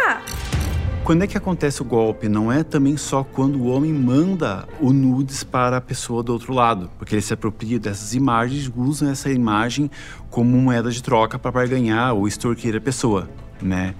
[1.07, 2.29] Quando é que acontece o golpe?
[2.29, 6.53] Não é também só quando o homem manda o nudes para a pessoa do outro
[6.53, 9.89] lado, porque ele se apropria dessas imagens, usa essa imagem
[10.31, 13.31] como moeda de troca para barganhar ou extorquir a pessoa,
[13.63, 13.95] né?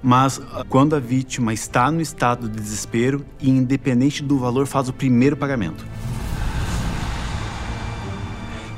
[0.00, 4.88] Mas ah, quando a vítima está no estado de desespero e independente do valor faz
[4.88, 5.84] o primeiro pagamento.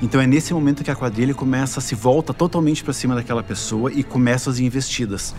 [0.00, 3.92] Então é nesse momento que a quadrilha começa, se volta totalmente para cima daquela pessoa
[3.92, 5.34] e começa as investidas.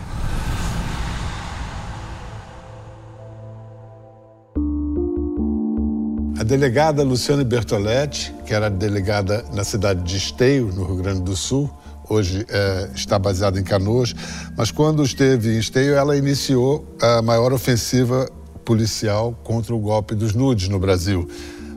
[6.38, 11.34] A delegada Luciane Bertoletti, que era delegada na cidade de Esteio, no Rio Grande do
[11.34, 11.70] Sul,
[12.10, 14.14] hoje é, está baseada em Canoas,
[14.54, 18.28] mas quando esteve em Esteio, ela iniciou a maior ofensiva
[18.66, 21.26] policial contra o golpe dos nudes no Brasil.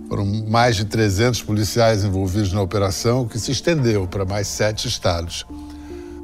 [0.09, 5.45] Foram mais de 300 policiais envolvidos na operação, que se estendeu para mais sete estados.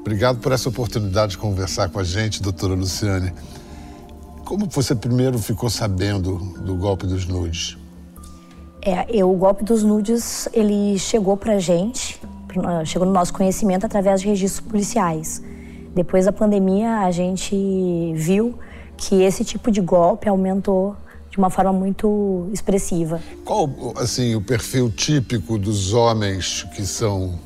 [0.01, 3.31] Obrigado por essa oportunidade de conversar com a gente, doutora Luciane.
[4.43, 7.77] Como você primeiro ficou sabendo do golpe dos nudes?
[8.87, 12.21] É, eu, o golpe dos nudes, ele chegou pra gente,
[12.85, 15.41] chegou no nosso conhecimento através de registros policiais.
[15.95, 18.53] Depois da pandemia, a gente viu
[18.95, 20.95] que esse tipo de golpe aumentou
[21.31, 23.19] de uma forma muito expressiva.
[23.43, 23.67] Qual,
[23.97, 27.39] assim, o perfil típico dos homens que são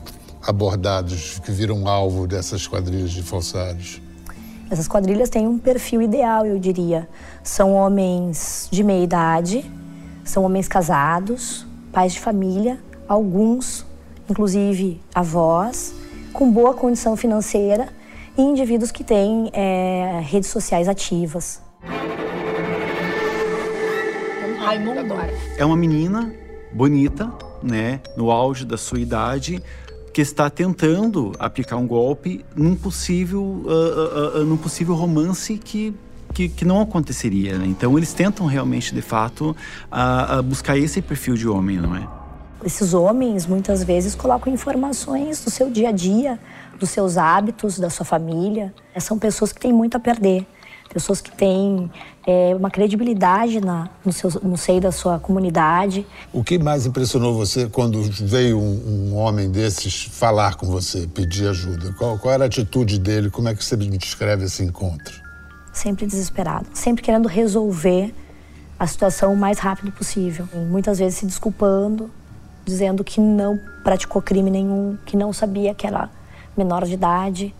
[0.46, 4.02] abordados, que viram alvo dessas quadrilhas de falsários?
[4.70, 7.08] Essas quadrilhas têm um perfil ideal, eu diria.
[7.42, 9.72] São homens de meia idade,
[10.30, 13.86] são homens casados, pais de família, alguns,
[14.30, 15.94] inclusive avós,
[16.32, 17.90] com boa condição financeira
[18.38, 21.62] e indivíduos que têm é, redes sociais ativas.
[24.60, 25.16] Raimundo.
[25.58, 26.32] É uma menina
[26.72, 27.32] bonita,
[27.64, 29.62] né, no auge da sua idade,
[30.14, 35.94] que está tentando aplicar um golpe num possível, uh, uh, uh, num possível romance que,
[36.34, 37.58] que, que não aconteceria.
[37.58, 37.68] Né?
[37.68, 39.56] Então eles tentam realmente, de fato,
[40.46, 42.08] buscar esse perfil de homem, não é?
[42.64, 46.38] Esses homens muitas vezes colocam informações do seu dia a dia,
[46.78, 48.74] dos seus hábitos, da sua família.
[48.98, 50.46] São pessoas que têm muito a perder
[50.90, 51.90] pessoas que têm
[52.26, 56.06] é, uma credibilidade na, no, seu, no seio da sua comunidade.
[56.34, 61.48] O que mais impressionou você quando veio um, um homem desses falar com você, pedir
[61.48, 61.94] ajuda?
[61.94, 63.30] Qual, qual, era a atitude dele?
[63.30, 65.19] Como é que você me descreve esse encontro?
[65.80, 68.14] Sempre desesperado, sempre querendo resolver
[68.78, 70.46] a situação o mais rápido possível.
[70.54, 72.12] E muitas vezes se desculpando,
[72.66, 76.10] dizendo que não praticou crime nenhum, que não sabia que era
[76.58, 77.56] menor de idade.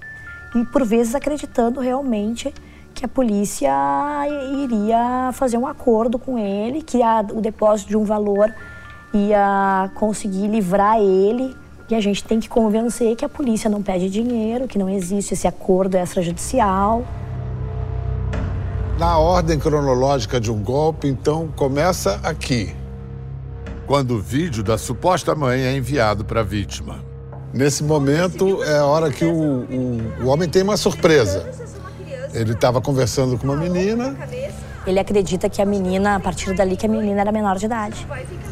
[0.54, 2.54] E por vezes acreditando realmente
[2.94, 3.72] que a polícia
[4.66, 8.54] iria fazer um acordo com ele, que a, o depósito de um valor
[9.14, 11.56] ia conseguir livrar ele.
[11.90, 15.36] E a gente tem que convencer que a polícia não pede dinheiro, que não existe
[15.36, 17.06] esse acordo extrajudicial.
[19.00, 22.76] Na ordem cronológica de um golpe, então, começa aqui,
[23.88, 27.00] quando o vídeo da suposta mãe é enviado para a vítima.
[27.54, 31.50] Nesse momento é a hora que o, o, o homem tem uma surpresa.
[32.34, 34.18] Ele estava conversando com uma menina.
[34.86, 38.06] Ele acredita que a menina, a partir dali, que a menina era menor de idade.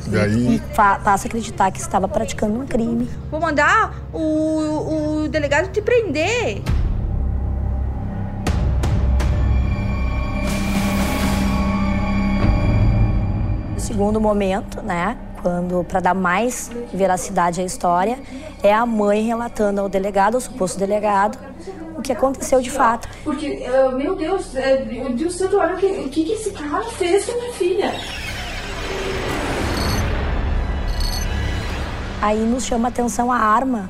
[0.09, 0.55] E aí?
[0.55, 3.09] E passa a acreditar que estava praticando um crime.
[3.29, 6.63] Vou mandar o, o delegado te prender.
[13.97, 18.19] Segundo momento, né, quando para dar mais veracidade à história,
[18.61, 21.39] é a mãe relatando ao delegado, ao suposto delegado,
[21.97, 23.09] o que aconteceu de fato.
[23.23, 27.25] Porque, uh, meu Deus, uh, Deus santo, olha o que, o que esse cara fez
[27.25, 27.93] com minha filha.
[32.21, 33.89] Aí nos chama a atenção a arma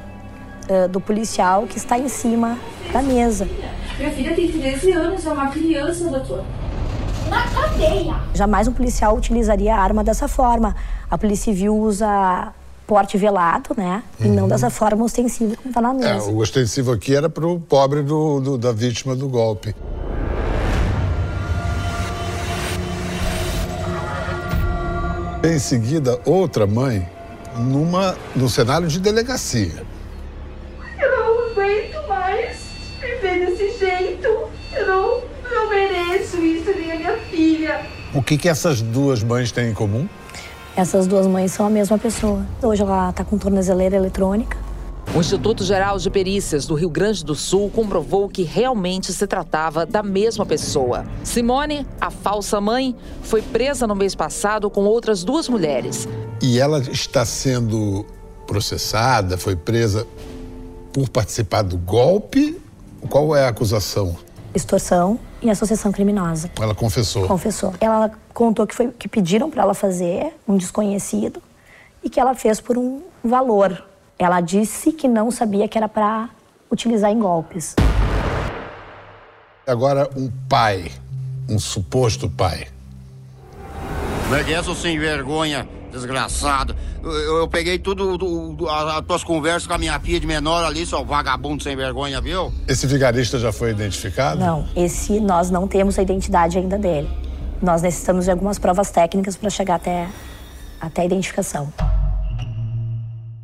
[0.69, 2.57] uh, do policial que está em cima
[2.93, 3.45] da mesa.
[3.97, 6.45] Minha filha tem 13 anos, é uma criança, doutor.
[7.29, 8.15] Na cadeia!
[8.33, 10.75] Jamais um policial utilizaria a arma dessa forma.
[11.09, 12.53] A Polícia Civil usa
[12.85, 14.01] porte velado, né?
[14.19, 14.25] Uhum.
[14.25, 14.49] E não uhum.
[14.49, 16.29] dessa forma ostensiva como está na mesa.
[16.29, 19.75] É, o ostensivo aqui era para o pobre do, do, da vítima do golpe.
[25.43, 27.07] Em seguida, outra mãe,
[27.57, 29.85] numa, num cenário de delegacia.
[38.17, 40.09] O que, que essas duas mães têm em comum?
[40.75, 42.43] Essas duas mães são a mesma pessoa.
[42.63, 44.57] Hoje ela está com tornozeleira eletrônica.
[45.13, 49.85] O Instituto Geral de Perícias do Rio Grande do Sul comprovou que realmente se tratava
[49.85, 51.05] da mesma pessoa.
[51.23, 56.07] Simone, a falsa mãe, foi presa no mês passado com outras duas mulheres.
[56.41, 58.03] E ela está sendo
[58.47, 60.07] processada, foi presa
[60.91, 62.59] por participar do golpe?
[63.11, 64.15] Qual é a acusação?
[64.57, 66.49] Extorsão e associação criminosa.
[66.59, 67.27] Ela confessou?
[67.27, 67.73] Confessou.
[67.79, 71.41] Ela contou que foi que pediram para ela fazer, um desconhecido,
[72.03, 73.85] e que ela fez por um valor.
[74.17, 76.29] Ela disse que não sabia que era para
[76.71, 77.75] utilizar em golpes.
[79.65, 80.91] Agora, um pai,
[81.47, 82.67] um suposto pai.
[84.23, 85.67] Como é que é, sem vergonha?
[85.97, 86.75] Desgraçado.
[87.03, 88.17] Eu, eu peguei tudo,
[88.69, 92.53] as tuas conversas com a minha filha de menor ali, seu vagabundo sem vergonha, viu?
[92.67, 94.39] Esse vigarista já foi identificado?
[94.39, 97.09] Não, esse nós não temos a identidade ainda dele.
[97.61, 100.07] Nós necessitamos de algumas provas técnicas para chegar até,
[100.79, 101.73] até a identificação.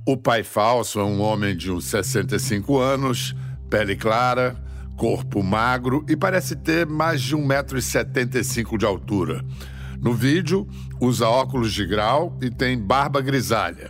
[0.06, 3.34] O pai falso é um homem de uns 65 anos,
[3.70, 4.56] pele clara,
[4.96, 9.44] corpo magro e parece ter mais de 1,75m de altura.
[10.04, 10.68] No vídeo,
[11.00, 13.90] usa óculos de grau e tem barba grisalha.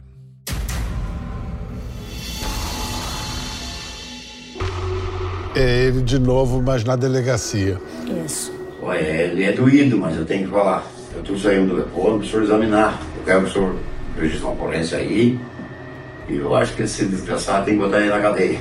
[5.56, 7.82] É ele de novo, mas na delegacia.
[8.24, 8.54] Isso.
[8.80, 10.86] Olha, ele é doído, mas eu tenho que falar.
[11.16, 13.02] Eu estou saindo do ponto para o senhor examinar.
[13.18, 13.76] Eu quero que o senhor
[14.16, 15.40] registre uma ocorrência aí.
[16.30, 18.60] E eu acho que esse desgraçado tem que botar ele na cadeia.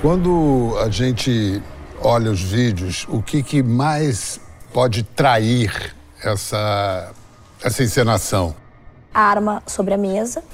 [0.00, 1.60] Quando a gente
[2.00, 4.45] olha os vídeos, o que, que mais
[4.76, 7.10] pode trair essa,
[7.64, 8.54] essa encenação?
[9.14, 10.44] A arma sobre a mesa.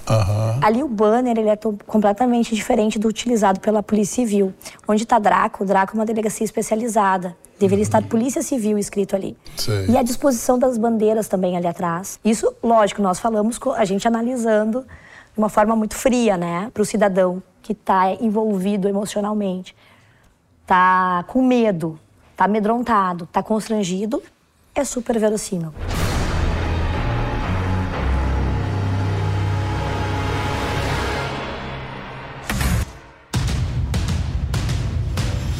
[0.63, 1.59] Ali o banner ele é
[1.89, 4.55] completamente diferente do utilizado pela Polícia Civil.
[4.87, 7.37] Onde está Draco, Draco é uma delegacia especializada.
[7.59, 9.37] Deveria estar Polícia Civil escrito ali.
[9.57, 9.87] Sei.
[9.89, 12.21] E a disposição das bandeiras também ali atrás.
[12.25, 14.83] Isso, lógico, nós falamos com a gente analisando
[15.33, 19.75] de uma forma muito fria, né, para o cidadão que está envolvido emocionalmente,
[20.65, 21.99] tá com medo,
[22.37, 24.23] tá amedrontado, tá constrangido,
[24.75, 25.73] é super verossímil.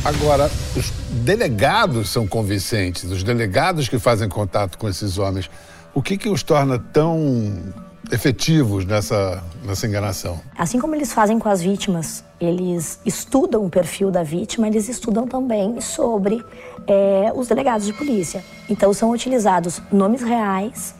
[0.04, 0.90] Agora, os
[1.24, 5.48] delegados são convincentes, os delegados que fazem contato com esses homens.
[5.94, 7.72] O que, que os torna tão
[8.12, 10.38] efetivos nessa, nessa enganação?
[10.57, 15.27] Assim como eles fazem com as vítimas, eles estudam o perfil da vítima, eles estudam
[15.27, 16.44] também sobre
[16.87, 18.44] é, os delegados de polícia.
[18.68, 20.94] Então são utilizados nomes reais,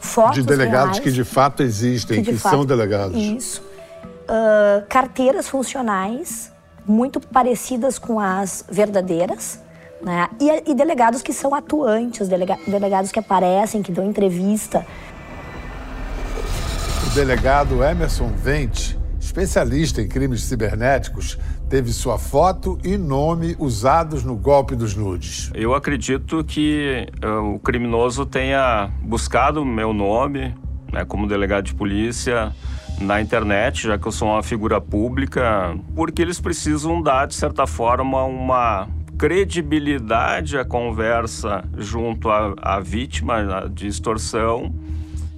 [0.00, 3.16] fotos de delegados reais, que de fato existem, que, de são fato- delegados.
[3.16, 3.62] Isso.
[4.28, 6.52] Ah, carteiras funcionais
[6.86, 9.60] muito parecidas com as verdadeiras.
[10.00, 10.28] Né?
[10.38, 14.86] E, e delegados que são atuantes, delega- delegados que aparecem, que dão entrevista.
[17.08, 24.36] O delegado Emerson Vente, especialista em crimes cibernéticos, teve sua foto e nome usados no
[24.36, 25.50] golpe dos nudes.
[25.54, 30.54] Eu acredito que eh, o criminoso tenha buscado meu nome
[30.92, 32.54] né, como delegado de polícia
[33.00, 37.66] na internet, já que eu sou uma figura pública, porque eles precisam dar, de certa
[37.66, 44.74] forma, uma credibilidade à conversa junto à, à vítima de extorsão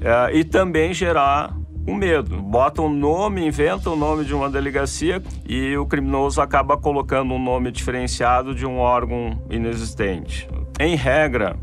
[0.00, 1.59] eh, e também gerar
[1.90, 2.40] o medo.
[2.40, 7.42] Bota um nome, inventa o nome de uma delegacia e o criminoso acaba colocando um
[7.42, 10.48] nome diferenciado de um órgão inexistente.
[10.78, 11.56] Em regra,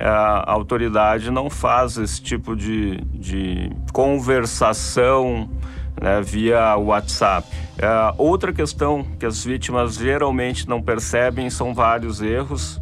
[0.00, 5.48] a autoridade não faz esse tipo de, de conversação
[6.00, 7.48] né, via WhatsApp.
[7.78, 12.80] É, outra questão que as vítimas geralmente não percebem são vários erros,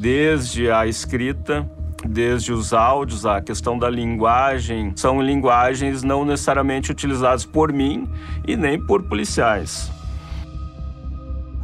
[0.00, 1.70] desde a escrita,
[2.06, 4.92] desde os áudios, a questão da linguagem.
[4.96, 8.08] São linguagens não necessariamente utilizadas por mim
[8.46, 9.90] e nem por policiais.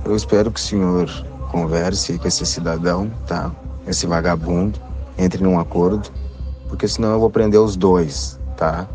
[0.05, 1.09] Eu espero que o senhor
[1.51, 3.51] converse com esse cidadão, tá?
[3.87, 4.79] Esse vagabundo,
[5.17, 6.11] entre num acordo,
[6.69, 8.87] porque senão eu vou prender os dois, tá?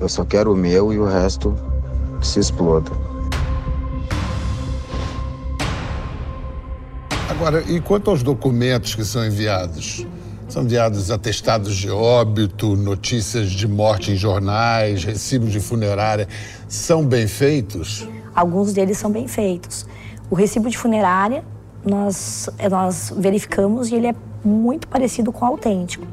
[0.00, 1.54] Eu só quero o meu e o resto
[2.20, 2.90] que se exploda.
[7.28, 10.06] Agora, e quanto aos documentos que são enviados?
[10.52, 16.28] São enviados atestados de óbito, notícias de morte em jornais, recibos de funerária.
[16.68, 18.06] São bem feitos?
[18.34, 19.86] Alguns deles são bem feitos.
[20.28, 21.42] O recibo de funerária,
[21.82, 26.06] nós, eh, nós verificamos e ele é muito parecido com o autêntico.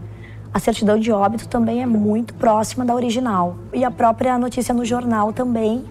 [0.54, 3.58] A certidão de óbito também é muito próxima da original.
[3.73, 5.84] E a própria notícia no jornal também,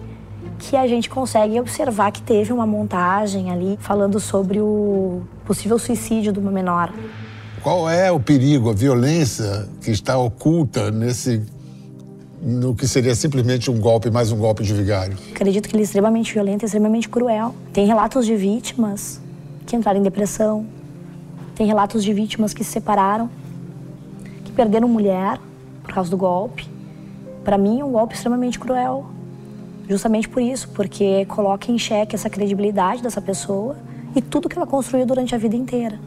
[0.57, 6.33] que a gente consegue observar que teve uma montagem ali falando sobre o possível suicídio
[6.33, 6.91] de uma menor.
[7.61, 11.41] Qual é o perigo, a violência que está oculta nesse.
[12.41, 15.17] no que seria simplesmente um golpe, mais um golpe de vigário?
[15.31, 17.53] Acredito que ele é extremamente violento, extremamente cruel.
[17.73, 19.19] Tem relatos de vítimas
[19.65, 20.65] que entraram em depressão.
[21.53, 23.29] Tem relatos de vítimas que se separaram,
[24.45, 25.37] que perderam mulher
[25.83, 26.65] por causa do golpe.
[27.43, 29.05] Para mim, é um golpe extremamente cruel.
[29.89, 33.75] Justamente por isso, porque coloca em xeque essa credibilidade dessa pessoa
[34.15, 35.99] e tudo que ela construiu durante a vida inteira.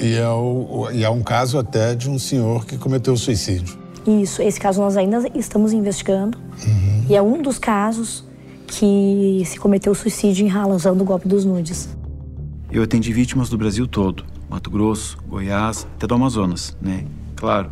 [0.00, 3.78] E é, o, e é um caso até de um senhor que cometeu suicídio.
[4.06, 6.38] Isso, esse caso nós ainda estamos investigando.
[7.08, 8.24] E é um dos casos
[8.66, 11.88] que se cometeu suicídio em razão do golpe dos nudes.
[12.70, 17.04] Eu atendi vítimas do Brasil todo, Mato Grosso, Goiás, até do Amazonas, né?
[17.36, 17.70] Claro,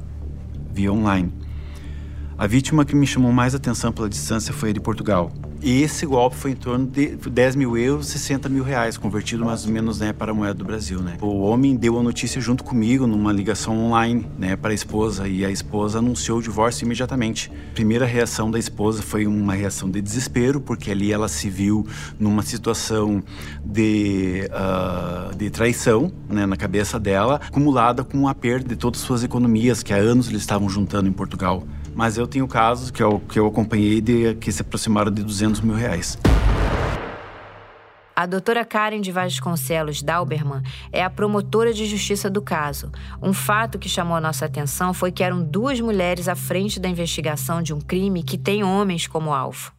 [0.73, 1.33] via online.
[2.39, 5.33] A vítima que me chamou mais atenção pela distância foi a de Portugal.
[5.65, 9.65] E esse golpe foi em torno de 10 mil euros, 60 mil reais, convertido mais
[9.65, 11.01] ou menos né, para a moeda do Brasil.
[11.01, 11.17] Né?
[11.21, 15.45] O homem deu a notícia junto comigo numa ligação online né, para a esposa e
[15.45, 17.49] a esposa anunciou o divórcio imediatamente.
[17.71, 21.87] A primeira reação da esposa foi uma reação de desespero, porque ali ela se viu
[22.19, 23.23] numa situação
[23.65, 29.07] de, uh, de traição né, na cabeça dela, acumulada com a perda de todas as
[29.07, 31.63] suas economias que há anos eles estavam juntando em Portugal.
[31.95, 35.61] Mas eu tenho casos que eu, que eu acompanhei de, que se aproximaram de 200
[35.61, 36.19] mil reais.
[38.15, 40.63] A doutora Karen de Vasconcelos Dauberman
[40.93, 42.93] é a promotora de justiça do caso.
[43.23, 46.89] Um fato que chamou a nossa atenção foi que eram duas mulheres à frente da
[46.89, 49.73] investigação de um crime que tem homens como alvo.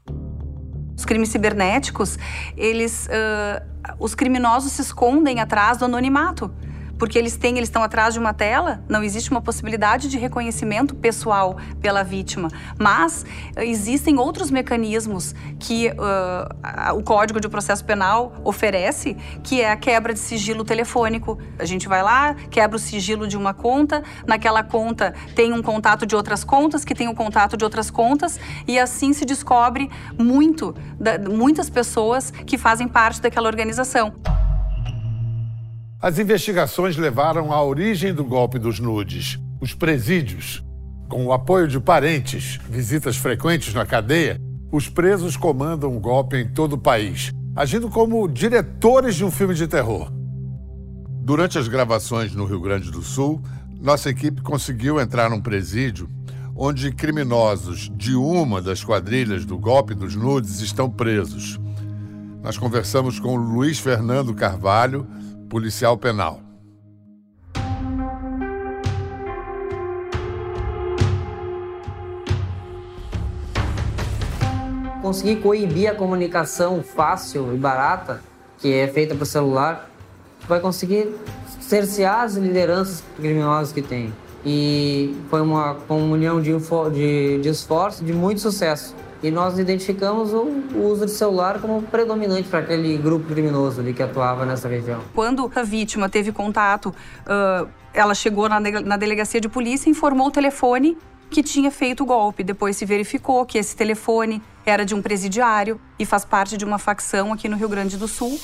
[0.97, 2.17] Os crimes cibernéticos,
[2.57, 6.51] eles, uh, os criminosos se escondem atrás do anonimato
[6.97, 10.95] porque eles têm, eles estão atrás de uma tela, não existe uma possibilidade de reconhecimento
[10.95, 12.49] pessoal pela vítima.
[12.77, 13.25] Mas
[13.55, 19.75] eh, existem outros mecanismos que uh, o Código de Processo Penal oferece, que é a
[19.75, 21.37] quebra de sigilo telefônico.
[21.59, 26.05] A gente vai lá, quebra o sigilo de uma conta, naquela conta tem um contato
[26.05, 30.75] de outras contas, que tem um contato de outras contas, e assim se descobre muito,
[30.99, 34.13] da, muitas pessoas que fazem parte daquela organização.
[36.03, 40.61] As investigações levaram à origem do golpe dos nudes, os presídios.
[41.07, 44.37] Com o apoio de parentes, visitas frequentes na cadeia,
[44.69, 49.55] os presos comandam um golpe em todo o país, agindo como diretores de um filme
[49.55, 50.11] de terror.
[51.21, 53.41] Durante as gravações no Rio Grande do Sul,
[53.79, 56.09] nossa equipe conseguiu entrar num presídio
[56.53, 61.57] onde criminosos de uma das quadrilhas do golpe dos nudes estão presos.
[62.41, 65.07] Nós conversamos com Luiz Fernando Carvalho,
[65.53, 66.41] policial penal.
[74.99, 78.23] Conseguir coibir a comunicação fácil e barata,
[78.57, 79.87] que é feita por celular,
[80.47, 81.13] vai conseguir
[81.61, 84.11] cercear as lideranças criminosas que tem.
[84.43, 86.51] E foi uma comunhão de,
[86.91, 90.45] de, de esforço de muito sucesso e nós identificamos o,
[90.75, 94.99] uso de celular como predominante para aquele grupo criminoso ali que atuava nessa região.
[95.15, 100.27] Quando a vítima teve contato, uh, ela chegou na, na delegacia de polícia e informou
[100.27, 100.97] o telefone
[101.29, 102.43] que tinha feito o golpe.
[102.43, 106.77] Depois se verificou que esse telefone era de um presidiário e faz parte de uma
[106.77, 108.37] facção aqui no Rio Grande do Sul.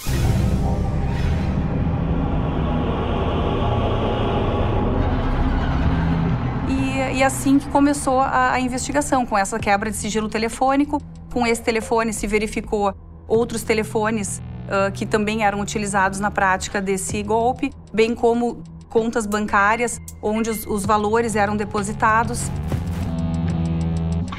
[7.20, 11.01] E assim que começou a, a investigação, com essa quebra de sigilo telefônico.
[11.34, 12.95] Com esse telefone se verificou
[13.28, 19.99] outros telefones uh, que também eram utilizados na prática desse golpe, bem como contas bancárias
[20.22, 22.49] onde os, os valores eram depositados.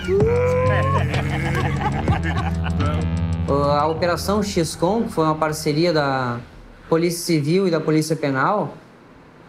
[3.78, 6.40] A Operação XCOM, que foi uma parceria da
[6.88, 8.72] Polícia Civil e da Polícia Penal,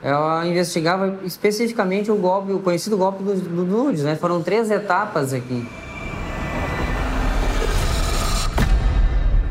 [0.03, 4.15] ela investigava especificamente o golpe, o conhecido golpe do, do nudes, né?
[4.15, 5.67] Foram três etapas aqui.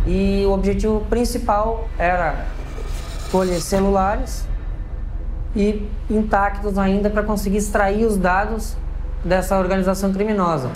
[0.06, 2.46] E o objetivo principal era
[3.30, 4.44] colher celulares
[5.54, 8.76] e intactos ainda para conseguir extrair os dados
[9.24, 10.70] dessa organização criminosa.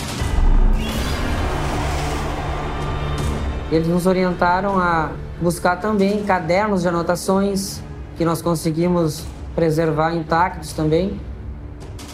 [3.73, 5.11] Eles nos orientaram a
[5.41, 7.81] buscar também cadernos de anotações
[8.17, 11.21] que nós conseguimos preservar intactos também.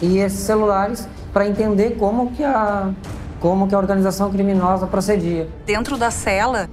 [0.03, 2.93] E esses celulares para entender como que a
[3.41, 5.49] como que a organização criminosa procedia.
[5.65, 6.69] Dentro da cela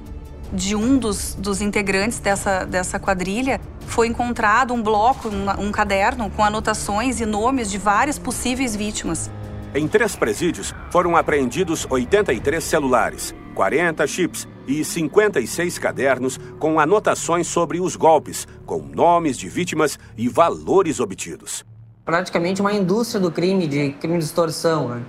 [0.52, 6.30] de um dos, dos integrantes dessa, dessa quadrilha, foi encontrado um bloco, um, um caderno
[6.30, 9.32] com anotações e nomes de várias possíveis vítimas.
[9.74, 17.80] Em três presídios foram apreendidos 83 celulares, 40 chips e 56 cadernos com anotações sobre
[17.80, 21.66] os golpes, com nomes de vítimas e valores obtidos.
[22.06, 24.90] Praticamente uma indústria do crime, de crime de extorsão.
[24.90, 25.04] Né?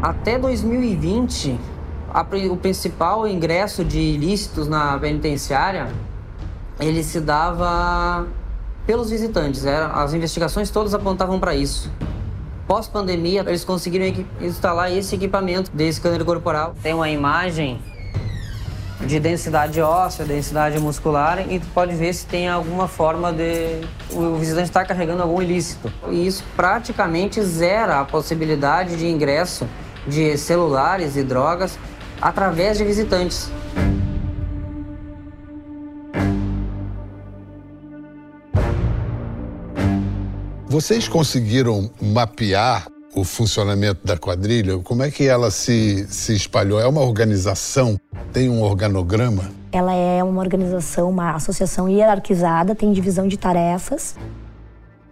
[0.00, 1.60] Até 2020,
[2.08, 5.92] a, o principal ingresso de ilícitos na penitenciária
[6.80, 8.26] ele se dava
[8.86, 9.66] pelos visitantes.
[9.66, 11.90] Era, as investigações todas apontavam para isso.
[12.66, 16.74] Pós-pandemia, eles conseguiram instalar esse equipamento de scanner corporal.
[16.82, 17.80] Tem uma imagem
[19.00, 23.80] de densidade óssea, densidade muscular, e tu pode ver se tem alguma forma de
[24.10, 25.92] o visitante está carregando algum ilícito.
[26.08, 29.66] E isso praticamente zera a possibilidade de ingresso
[30.06, 31.78] de celulares e drogas
[32.20, 33.50] através de visitantes.
[40.68, 44.76] Vocês conseguiram mapear o funcionamento da quadrilha?
[44.78, 46.80] Como é que ela se, se espalhou?
[46.80, 47.96] É uma organização?
[48.32, 49.48] Tem um organograma?
[49.70, 54.16] Ela é uma organização, uma associação hierarquizada, tem divisão de tarefas,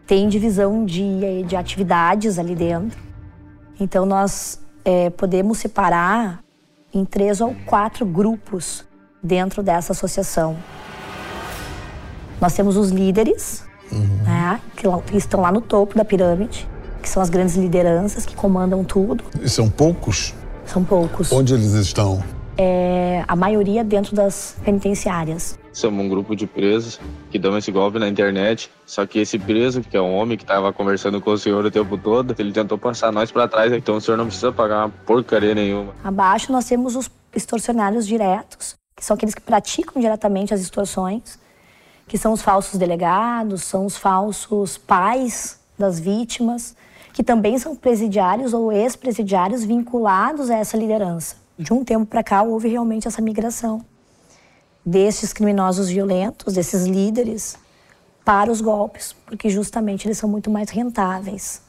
[0.08, 2.98] tem divisão de, de atividades ali dentro.
[3.78, 6.42] Então, nós é, podemos separar
[6.92, 8.84] em três ou quatro grupos
[9.22, 10.56] dentro dessa associação.
[12.40, 14.22] Nós temos os líderes, uhum.
[14.24, 16.68] né, que estão lá no topo da pirâmide,
[17.02, 19.24] que são as grandes lideranças que comandam tudo.
[19.40, 20.34] E são poucos?
[20.66, 21.30] São poucos.
[21.30, 22.22] Onde eles estão?
[22.56, 25.58] É, a maioria dentro das penitenciárias.
[25.72, 28.70] Somos um grupo de presos que dão esse golpe na internet.
[28.86, 31.70] Só que esse preso, que é um homem que estava conversando com o senhor o
[31.70, 33.72] tempo todo, ele tentou passar nós para trás.
[33.72, 35.92] Então o senhor não precisa pagar uma porcaria nenhuma.
[36.04, 41.38] Abaixo nós temos os extorsionários diretos, que são aqueles que praticam diretamente as extorsões,
[42.06, 46.76] que são os falsos delegados, são os falsos pais das vítimas,
[47.12, 51.36] que também são presidiários ou ex-presidiários vinculados a essa liderança.
[51.58, 53.84] De um tempo para cá houve realmente essa migração
[54.84, 57.56] desses criminosos violentos, desses líderes,
[58.24, 61.62] para os golpes, porque justamente eles são muito mais rentáveis.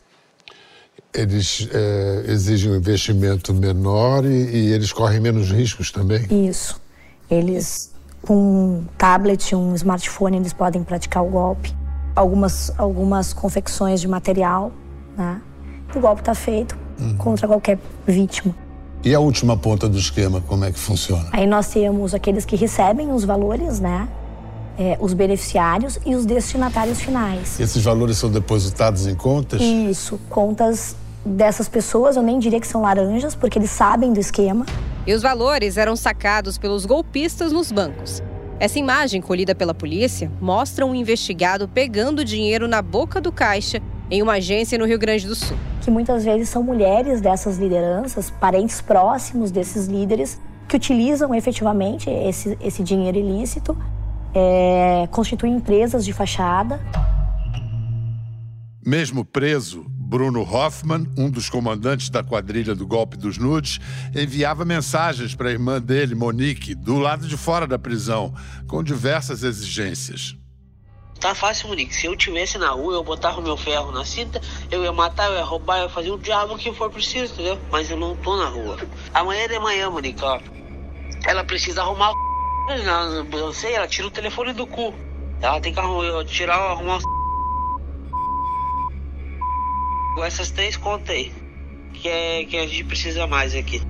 [1.13, 6.25] Eles é, exigem um investimento menor e, e eles correm menos riscos também?
[6.49, 6.81] Isso.
[7.29, 7.95] Eles
[8.26, 11.73] com um tablet, um smartphone, eles podem praticar o golpe.
[12.15, 14.71] Algumas, algumas confecções de material,
[15.17, 15.41] né?
[15.93, 17.17] O golpe está feito uhum.
[17.17, 18.53] contra qualquer vítima.
[19.03, 21.30] E a última ponta do esquema, como é que funciona?
[21.32, 24.07] Aí nós temos aqueles que recebem os valores, né?
[24.78, 27.59] É, os beneficiários e os destinatários finais.
[27.59, 29.61] Esses valores são depositados em contas?
[29.61, 30.95] Isso, contas
[31.26, 34.65] dessas pessoas, eu nem diria que são laranjas, porque eles sabem do esquema.
[35.08, 38.24] E os valores eram sacados pelos golpistas nos bancos.
[38.60, 44.22] Essa imagem colhida pela polícia mostra um investigado pegando dinheiro na boca do caixa em
[44.22, 45.58] uma agência no Rio Grande do Sul.
[45.82, 52.58] Que muitas vezes são mulheres dessas lideranças, parentes próximos desses líderes, que utilizam efetivamente esse,
[52.62, 53.78] esse dinheiro ilícito,
[54.34, 56.80] é, constituem empresas de fachada.
[58.86, 63.80] Mesmo preso, Bruno Hoffman, um dos comandantes da quadrilha do golpe dos nudes,
[64.16, 68.32] enviava mensagens para a irmã dele, Monique, do lado de fora da prisão,
[68.68, 70.38] com diversas exigências.
[71.20, 71.95] Tá fácil, Monique.
[71.95, 74.39] Se eu tivesse na rua, eu botava o meu ferro na cinta,
[74.70, 77.60] eu ia matar, eu ia roubar, eu ia fazer o diabo que for preciso, entendeu?
[77.72, 78.78] Mas eu não tô na rua.
[79.12, 80.39] Amanhã de manhã, Monique, ó.
[81.26, 82.16] Ela precisa arrumar o.
[83.36, 84.93] Eu sei, ela tira o telefone do cu.
[85.41, 87.24] Ela tem que arrumar, tirar, arrumar o
[90.24, 91.32] essas três contas aí.
[91.93, 93.82] Que é que a gente precisa mais aqui.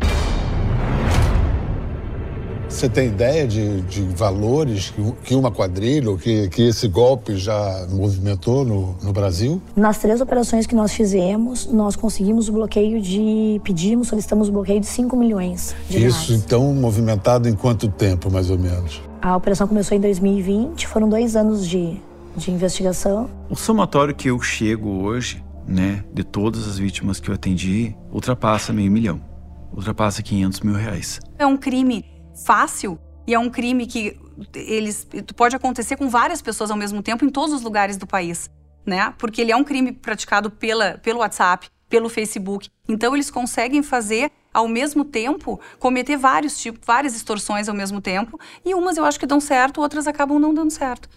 [2.67, 7.87] Você tem ideia de, de valores que uma quadrilha ou que, que esse golpe já
[7.89, 9.61] movimentou no, no Brasil?
[9.75, 13.61] Nas três operações que nós fizemos, nós conseguimos o bloqueio de.
[13.63, 16.43] Pedimos, solicitamos o bloqueio de 5 milhões de Isso, reais.
[16.43, 19.01] então, movimentado em quanto tempo, mais ou menos?
[19.21, 21.97] A operação começou em 2020, foram dois anos de,
[22.35, 23.29] de investigação.
[23.49, 28.71] O somatório que eu chego hoje né, de todas as vítimas que eu atendi, ultrapassa
[28.71, 29.23] meio milhão.
[29.71, 31.19] Ultrapassa 500 mil reais.
[31.37, 32.05] É um crime
[32.45, 34.17] fácil e é um crime que
[34.53, 38.49] eles pode acontecer com várias pessoas ao mesmo tempo em todos os lugares do país,
[38.85, 39.13] né?
[39.17, 42.69] Porque ele é um crime praticado pela, pelo WhatsApp, pelo Facebook.
[42.87, 48.39] Então eles conseguem fazer ao mesmo tempo cometer vários tipos, várias extorsões ao mesmo tempo,
[48.63, 51.09] e umas eu acho que dão certo, outras acabam não dando certo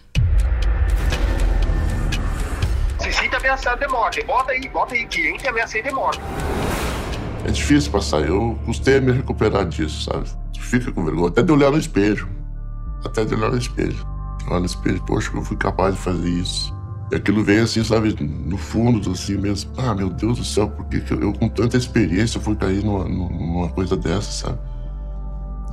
[3.13, 4.23] sinta ameaçado de morte.
[4.23, 6.21] Bota aí, bota aí, cliente ameaçado de morte.
[7.45, 8.21] É difícil passar.
[8.21, 10.29] Eu custei a me recuperar disso, sabe?
[10.59, 11.29] Fica com vergonha.
[11.29, 12.27] Até de olhar no espelho.
[13.03, 13.95] Até de olhar no espelho.
[14.47, 16.77] Olhar no espelho, poxa, eu fui capaz de fazer isso.
[17.11, 19.71] E aquilo vem assim, sabe, no fundo, assim mesmo.
[19.77, 23.05] Ah, meu Deus do céu, por que, que eu, com tanta experiência, fui cair numa,
[23.05, 24.59] numa coisa dessa, sabe?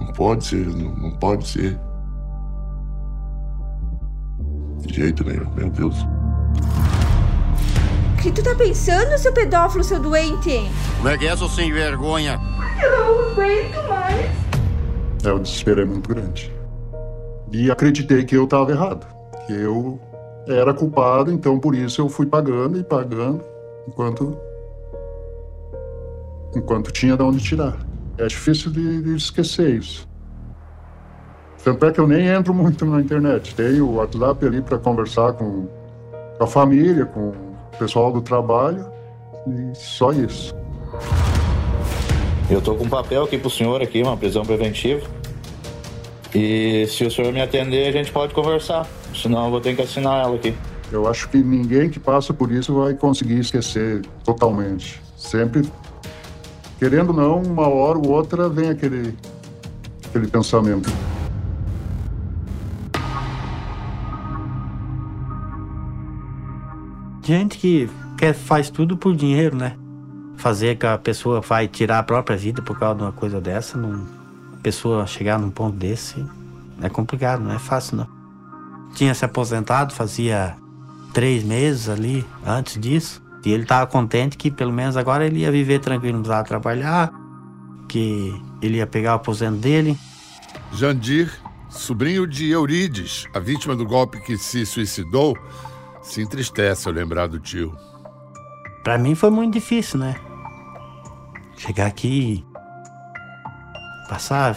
[0.00, 1.78] Não pode ser, não, não pode ser.
[4.86, 6.06] De jeito nenhum, meu Deus
[8.26, 10.68] que tu tá pensando, seu pedófilo, seu doente?
[10.96, 12.40] Como é que é, seu sem vergonha?
[12.82, 14.26] Eu não aguento mais.
[15.24, 16.52] É, o desespero é muito grande.
[17.52, 19.06] E acreditei que eu estava errado.
[19.46, 20.00] Que eu
[20.48, 23.44] era culpado, então por isso eu fui pagando e pagando
[23.86, 24.36] enquanto
[26.56, 27.76] enquanto tinha de onde tirar.
[28.18, 30.08] É difícil de, de esquecer isso.
[31.62, 33.54] Tanto é que eu nem entro muito na internet.
[33.54, 35.68] Tenho o WhatsApp ali para conversar com,
[36.38, 37.45] com a família, com
[37.78, 38.86] pessoal do trabalho
[39.46, 40.54] e só isso.
[42.48, 45.06] Eu tô com um papel aqui pro senhor aqui, uma prisão preventiva.
[46.34, 48.86] E se o senhor me atender, a gente pode conversar.
[49.14, 50.54] Senão eu vou ter que assinar ela aqui.
[50.92, 55.02] Eu acho que ninguém que passa por isso vai conseguir esquecer totalmente.
[55.16, 55.68] Sempre,
[56.78, 59.16] querendo ou não, uma hora ou outra vem aquele,
[60.08, 60.88] aquele pensamento.
[67.26, 69.76] Gente que quer, faz tudo por dinheiro, né?
[70.36, 73.76] Fazer que a pessoa vai tirar a própria vida por causa de uma coisa dessa,
[73.76, 74.06] não,
[74.54, 76.24] a pessoa chegar num ponto desse
[76.80, 78.06] é complicado, não é fácil não.
[78.94, 80.56] Tinha se aposentado, fazia
[81.12, 83.20] três meses ali antes disso.
[83.44, 87.12] E ele estava contente que pelo menos agora ele ia viver tranquilo, não precisava trabalhar,
[87.88, 89.98] que ele ia pegar o aposento dele.
[90.72, 91.32] Jandir,
[91.68, 95.36] sobrinho de Eurides, a vítima do golpe que se suicidou,
[96.06, 97.76] se entristece ao lembrar do tio.
[98.82, 100.14] Para mim foi muito difícil, né?
[101.56, 102.44] Chegar aqui,
[104.08, 104.56] passar,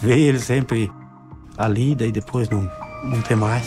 [0.00, 0.90] ver ele sempre
[1.58, 2.70] ali, daí depois não,
[3.04, 3.66] não ter mais.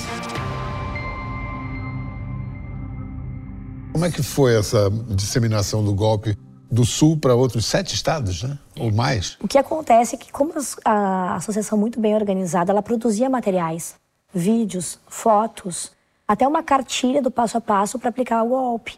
[3.91, 6.37] Como é que foi essa disseminação do golpe
[6.71, 8.57] do Sul para outros sete estados, né?
[8.79, 9.37] Ou mais?
[9.41, 13.95] O que acontece é que, como a associação muito bem organizada, ela produzia materiais,
[14.33, 15.91] vídeos, fotos,
[16.27, 18.97] até uma cartilha do passo a passo para aplicar o golpe.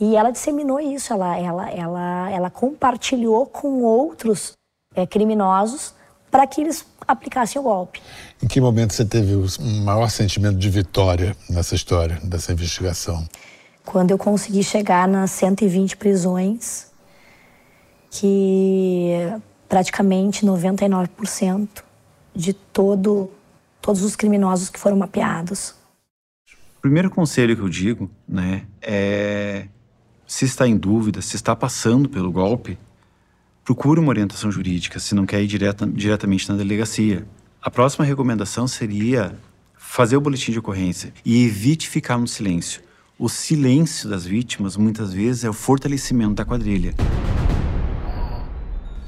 [0.00, 4.52] E ela disseminou isso, ela, ela, ela, ela compartilhou com outros
[4.94, 5.94] é, criminosos
[6.30, 8.00] para que eles aplicassem o golpe.
[8.42, 9.46] Em que momento você teve o
[9.84, 13.26] maior sentimento de vitória nessa história, dessa investigação?
[13.84, 16.86] quando eu consegui chegar nas 120 prisões,
[18.10, 19.10] que
[19.68, 21.68] praticamente 99%
[22.34, 23.30] de todo,
[23.80, 25.74] todos os criminosos que foram mapeados.
[26.82, 29.68] Primeiro conselho que eu digo, né, é
[30.26, 32.78] se está em dúvida, se está passando pelo golpe,
[33.64, 37.26] procure uma orientação jurídica, se não quer ir direta, diretamente na delegacia.
[37.62, 39.34] A próxima recomendação seria
[39.76, 42.82] fazer o boletim de ocorrência e evite ficar no silêncio
[43.22, 46.92] o silêncio das vítimas muitas vezes é o fortalecimento da quadrilha.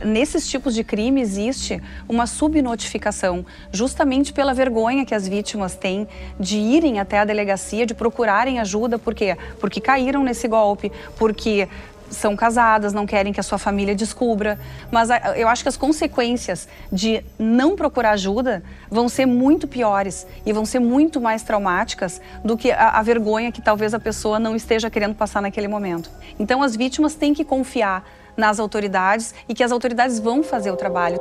[0.04, 6.06] Nesses tipos de crime existe uma subnotificação, justamente pela vergonha que as vítimas têm
[6.38, 9.34] de irem até a delegacia, de procurarem ajuda, por quê?
[9.58, 11.66] Porque caíram nesse golpe, porque
[12.10, 14.58] são casadas, não querem que a sua família descubra.
[14.90, 20.52] Mas eu acho que as consequências de não procurar ajuda vão ser muito piores e
[20.52, 24.54] vão ser muito mais traumáticas do que a, a vergonha que talvez a pessoa não
[24.54, 26.10] esteja querendo passar naquele momento.
[26.38, 28.04] Então as vítimas têm que confiar
[28.36, 31.18] nas autoridades e que as autoridades vão fazer o trabalho.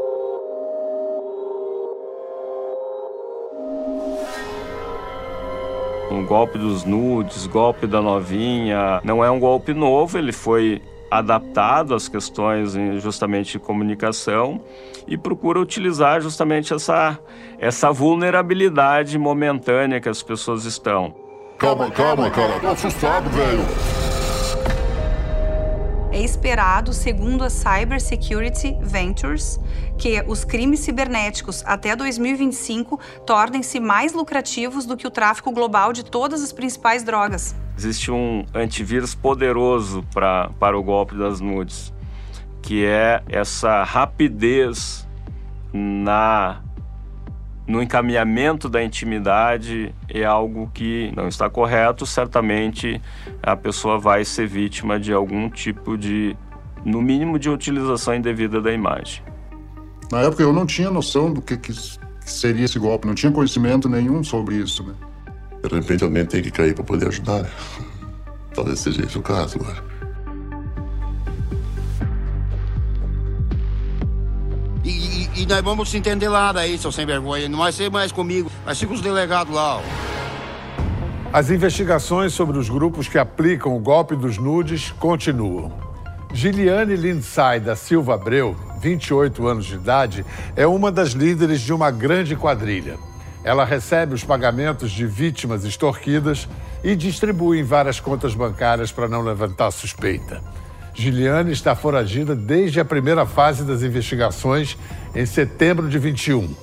[6.11, 11.93] Um golpe dos nudes, golpe da novinha, não é um golpe novo, ele foi adaptado
[11.93, 14.61] às questões justamente de comunicação
[15.07, 17.19] e procura utilizar justamente essa,
[17.59, 21.15] essa vulnerabilidade momentânea que as pessoas estão.
[21.57, 24.02] Calma, calma, cara, tô assustado, velho.
[26.13, 29.59] É esperado, segundo a Cyber Security Ventures,
[29.97, 36.05] que os crimes cibernéticos até 2025 tornem-se mais lucrativos do que o tráfico global de
[36.05, 37.55] todas as principais drogas.
[37.75, 41.91] Existe um antivírus poderoso pra, para o golpe das nudes,
[42.61, 45.07] que é essa rapidez
[45.73, 46.61] na
[47.65, 53.01] no encaminhamento da intimidade é algo que não está correto, certamente
[53.41, 56.35] a pessoa vai ser vítima de algum tipo de,
[56.83, 59.23] no mínimo, de utilização indevida da imagem.
[60.11, 61.73] Na época eu não tinha noção do que, que
[62.25, 64.93] seria esse golpe, não tinha conhecimento nenhum sobre isso, né?
[65.63, 67.49] De repente alguém tem que cair para poder ajudar.
[68.53, 69.92] Talvez seja esse o caso agora.
[75.35, 77.49] E nós vamos se entender lá daí, seu sem vergonha.
[77.49, 79.77] Não vai ser mais comigo, vai ser com os delegados lá.
[79.77, 79.81] Ó.
[81.31, 85.71] As investigações sobre os grupos que aplicam o golpe dos nudes continuam.
[86.31, 90.25] Giliane Lindsay da Silva Abreu, 28 anos de idade,
[90.55, 92.97] é uma das líderes de uma grande quadrilha.
[93.43, 96.47] Ela recebe os pagamentos de vítimas extorquidas
[96.83, 100.41] e distribui em várias contas bancárias para não levantar suspeita.
[100.93, 104.77] Giliane está foragida desde a primeira fase das investigações,
[105.15, 106.55] em setembro de 21.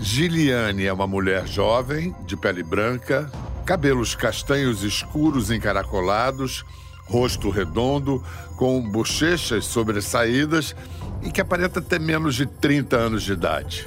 [0.00, 3.30] Giliane é uma mulher jovem, de pele branca,
[3.64, 6.64] cabelos castanhos escuros encaracolados,
[7.04, 8.22] rosto redondo,
[8.56, 10.74] com bochechas sobressaídas
[11.22, 13.86] e que aparenta ter menos de 30 anos de idade.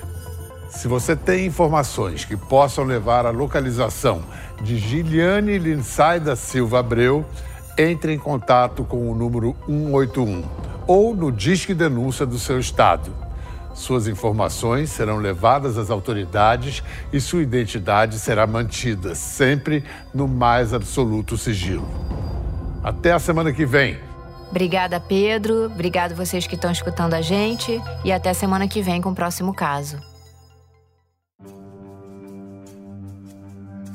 [0.70, 4.24] Se você tem informações que possam levar à localização
[4.62, 7.26] de Giliane Linsay da Silva Abreu,
[7.80, 10.44] entre em contato com o número 181
[10.86, 13.16] ou no Disque Denúncia do seu estado.
[13.74, 21.38] Suas informações serão levadas às autoridades e sua identidade será mantida sempre no mais absoluto
[21.38, 21.88] sigilo.
[22.84, 23.98] Até a semana que vem.
[24.50, 25.68] Obrigada, Pedro.
[25.68, 27.82] Obrigado vocês que estão escutando a gente.
[28.04, 30.09] E até semana que vem com o próximo caso.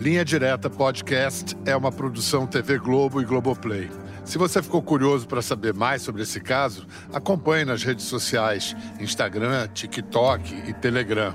[0.05, 3.89] Linha Direta Podcast é uma produção TV Globo e Globoplay.
[4.23, 9.67] Se você ficou curioso para saber mais sobre esse caso, acompanhe nas redes sociais, Instagram,
[9.69, 11.35] TikTok e Telegram.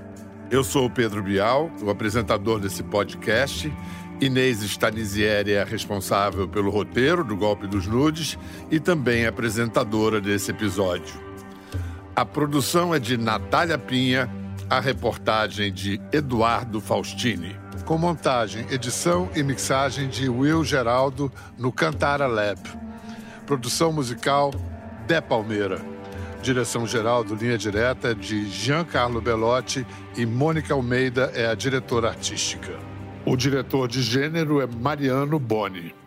[0.51, 3.74] Eu sou o Pedro Bial, o apresentador desse podcast.
[4.22, 8.38] Inês Stanizieri é responsável pelo roteiro do Golpe dos Nudes
[8.70, 11.20] e também apresentadora desse episódio.
[12.15, 14.30] A produção é de Natália Pinha,
[14.70, 22.28] a reportagem de Eduardo Faustini com montagem, edição e mixagem de Will Geraldo no Cantara
[22.28, 22.60] Lab.
[23.48, 24.54] Produção musical
[25.08, 25.82] De Palmeira.
[26.40, 32.78] Direção-geral do Linha Direta de Giancarlo Belotti e Mônica Almeida é a diretora artística.
[33.26, 35.99] O diretor de gênero é Mariano Boni.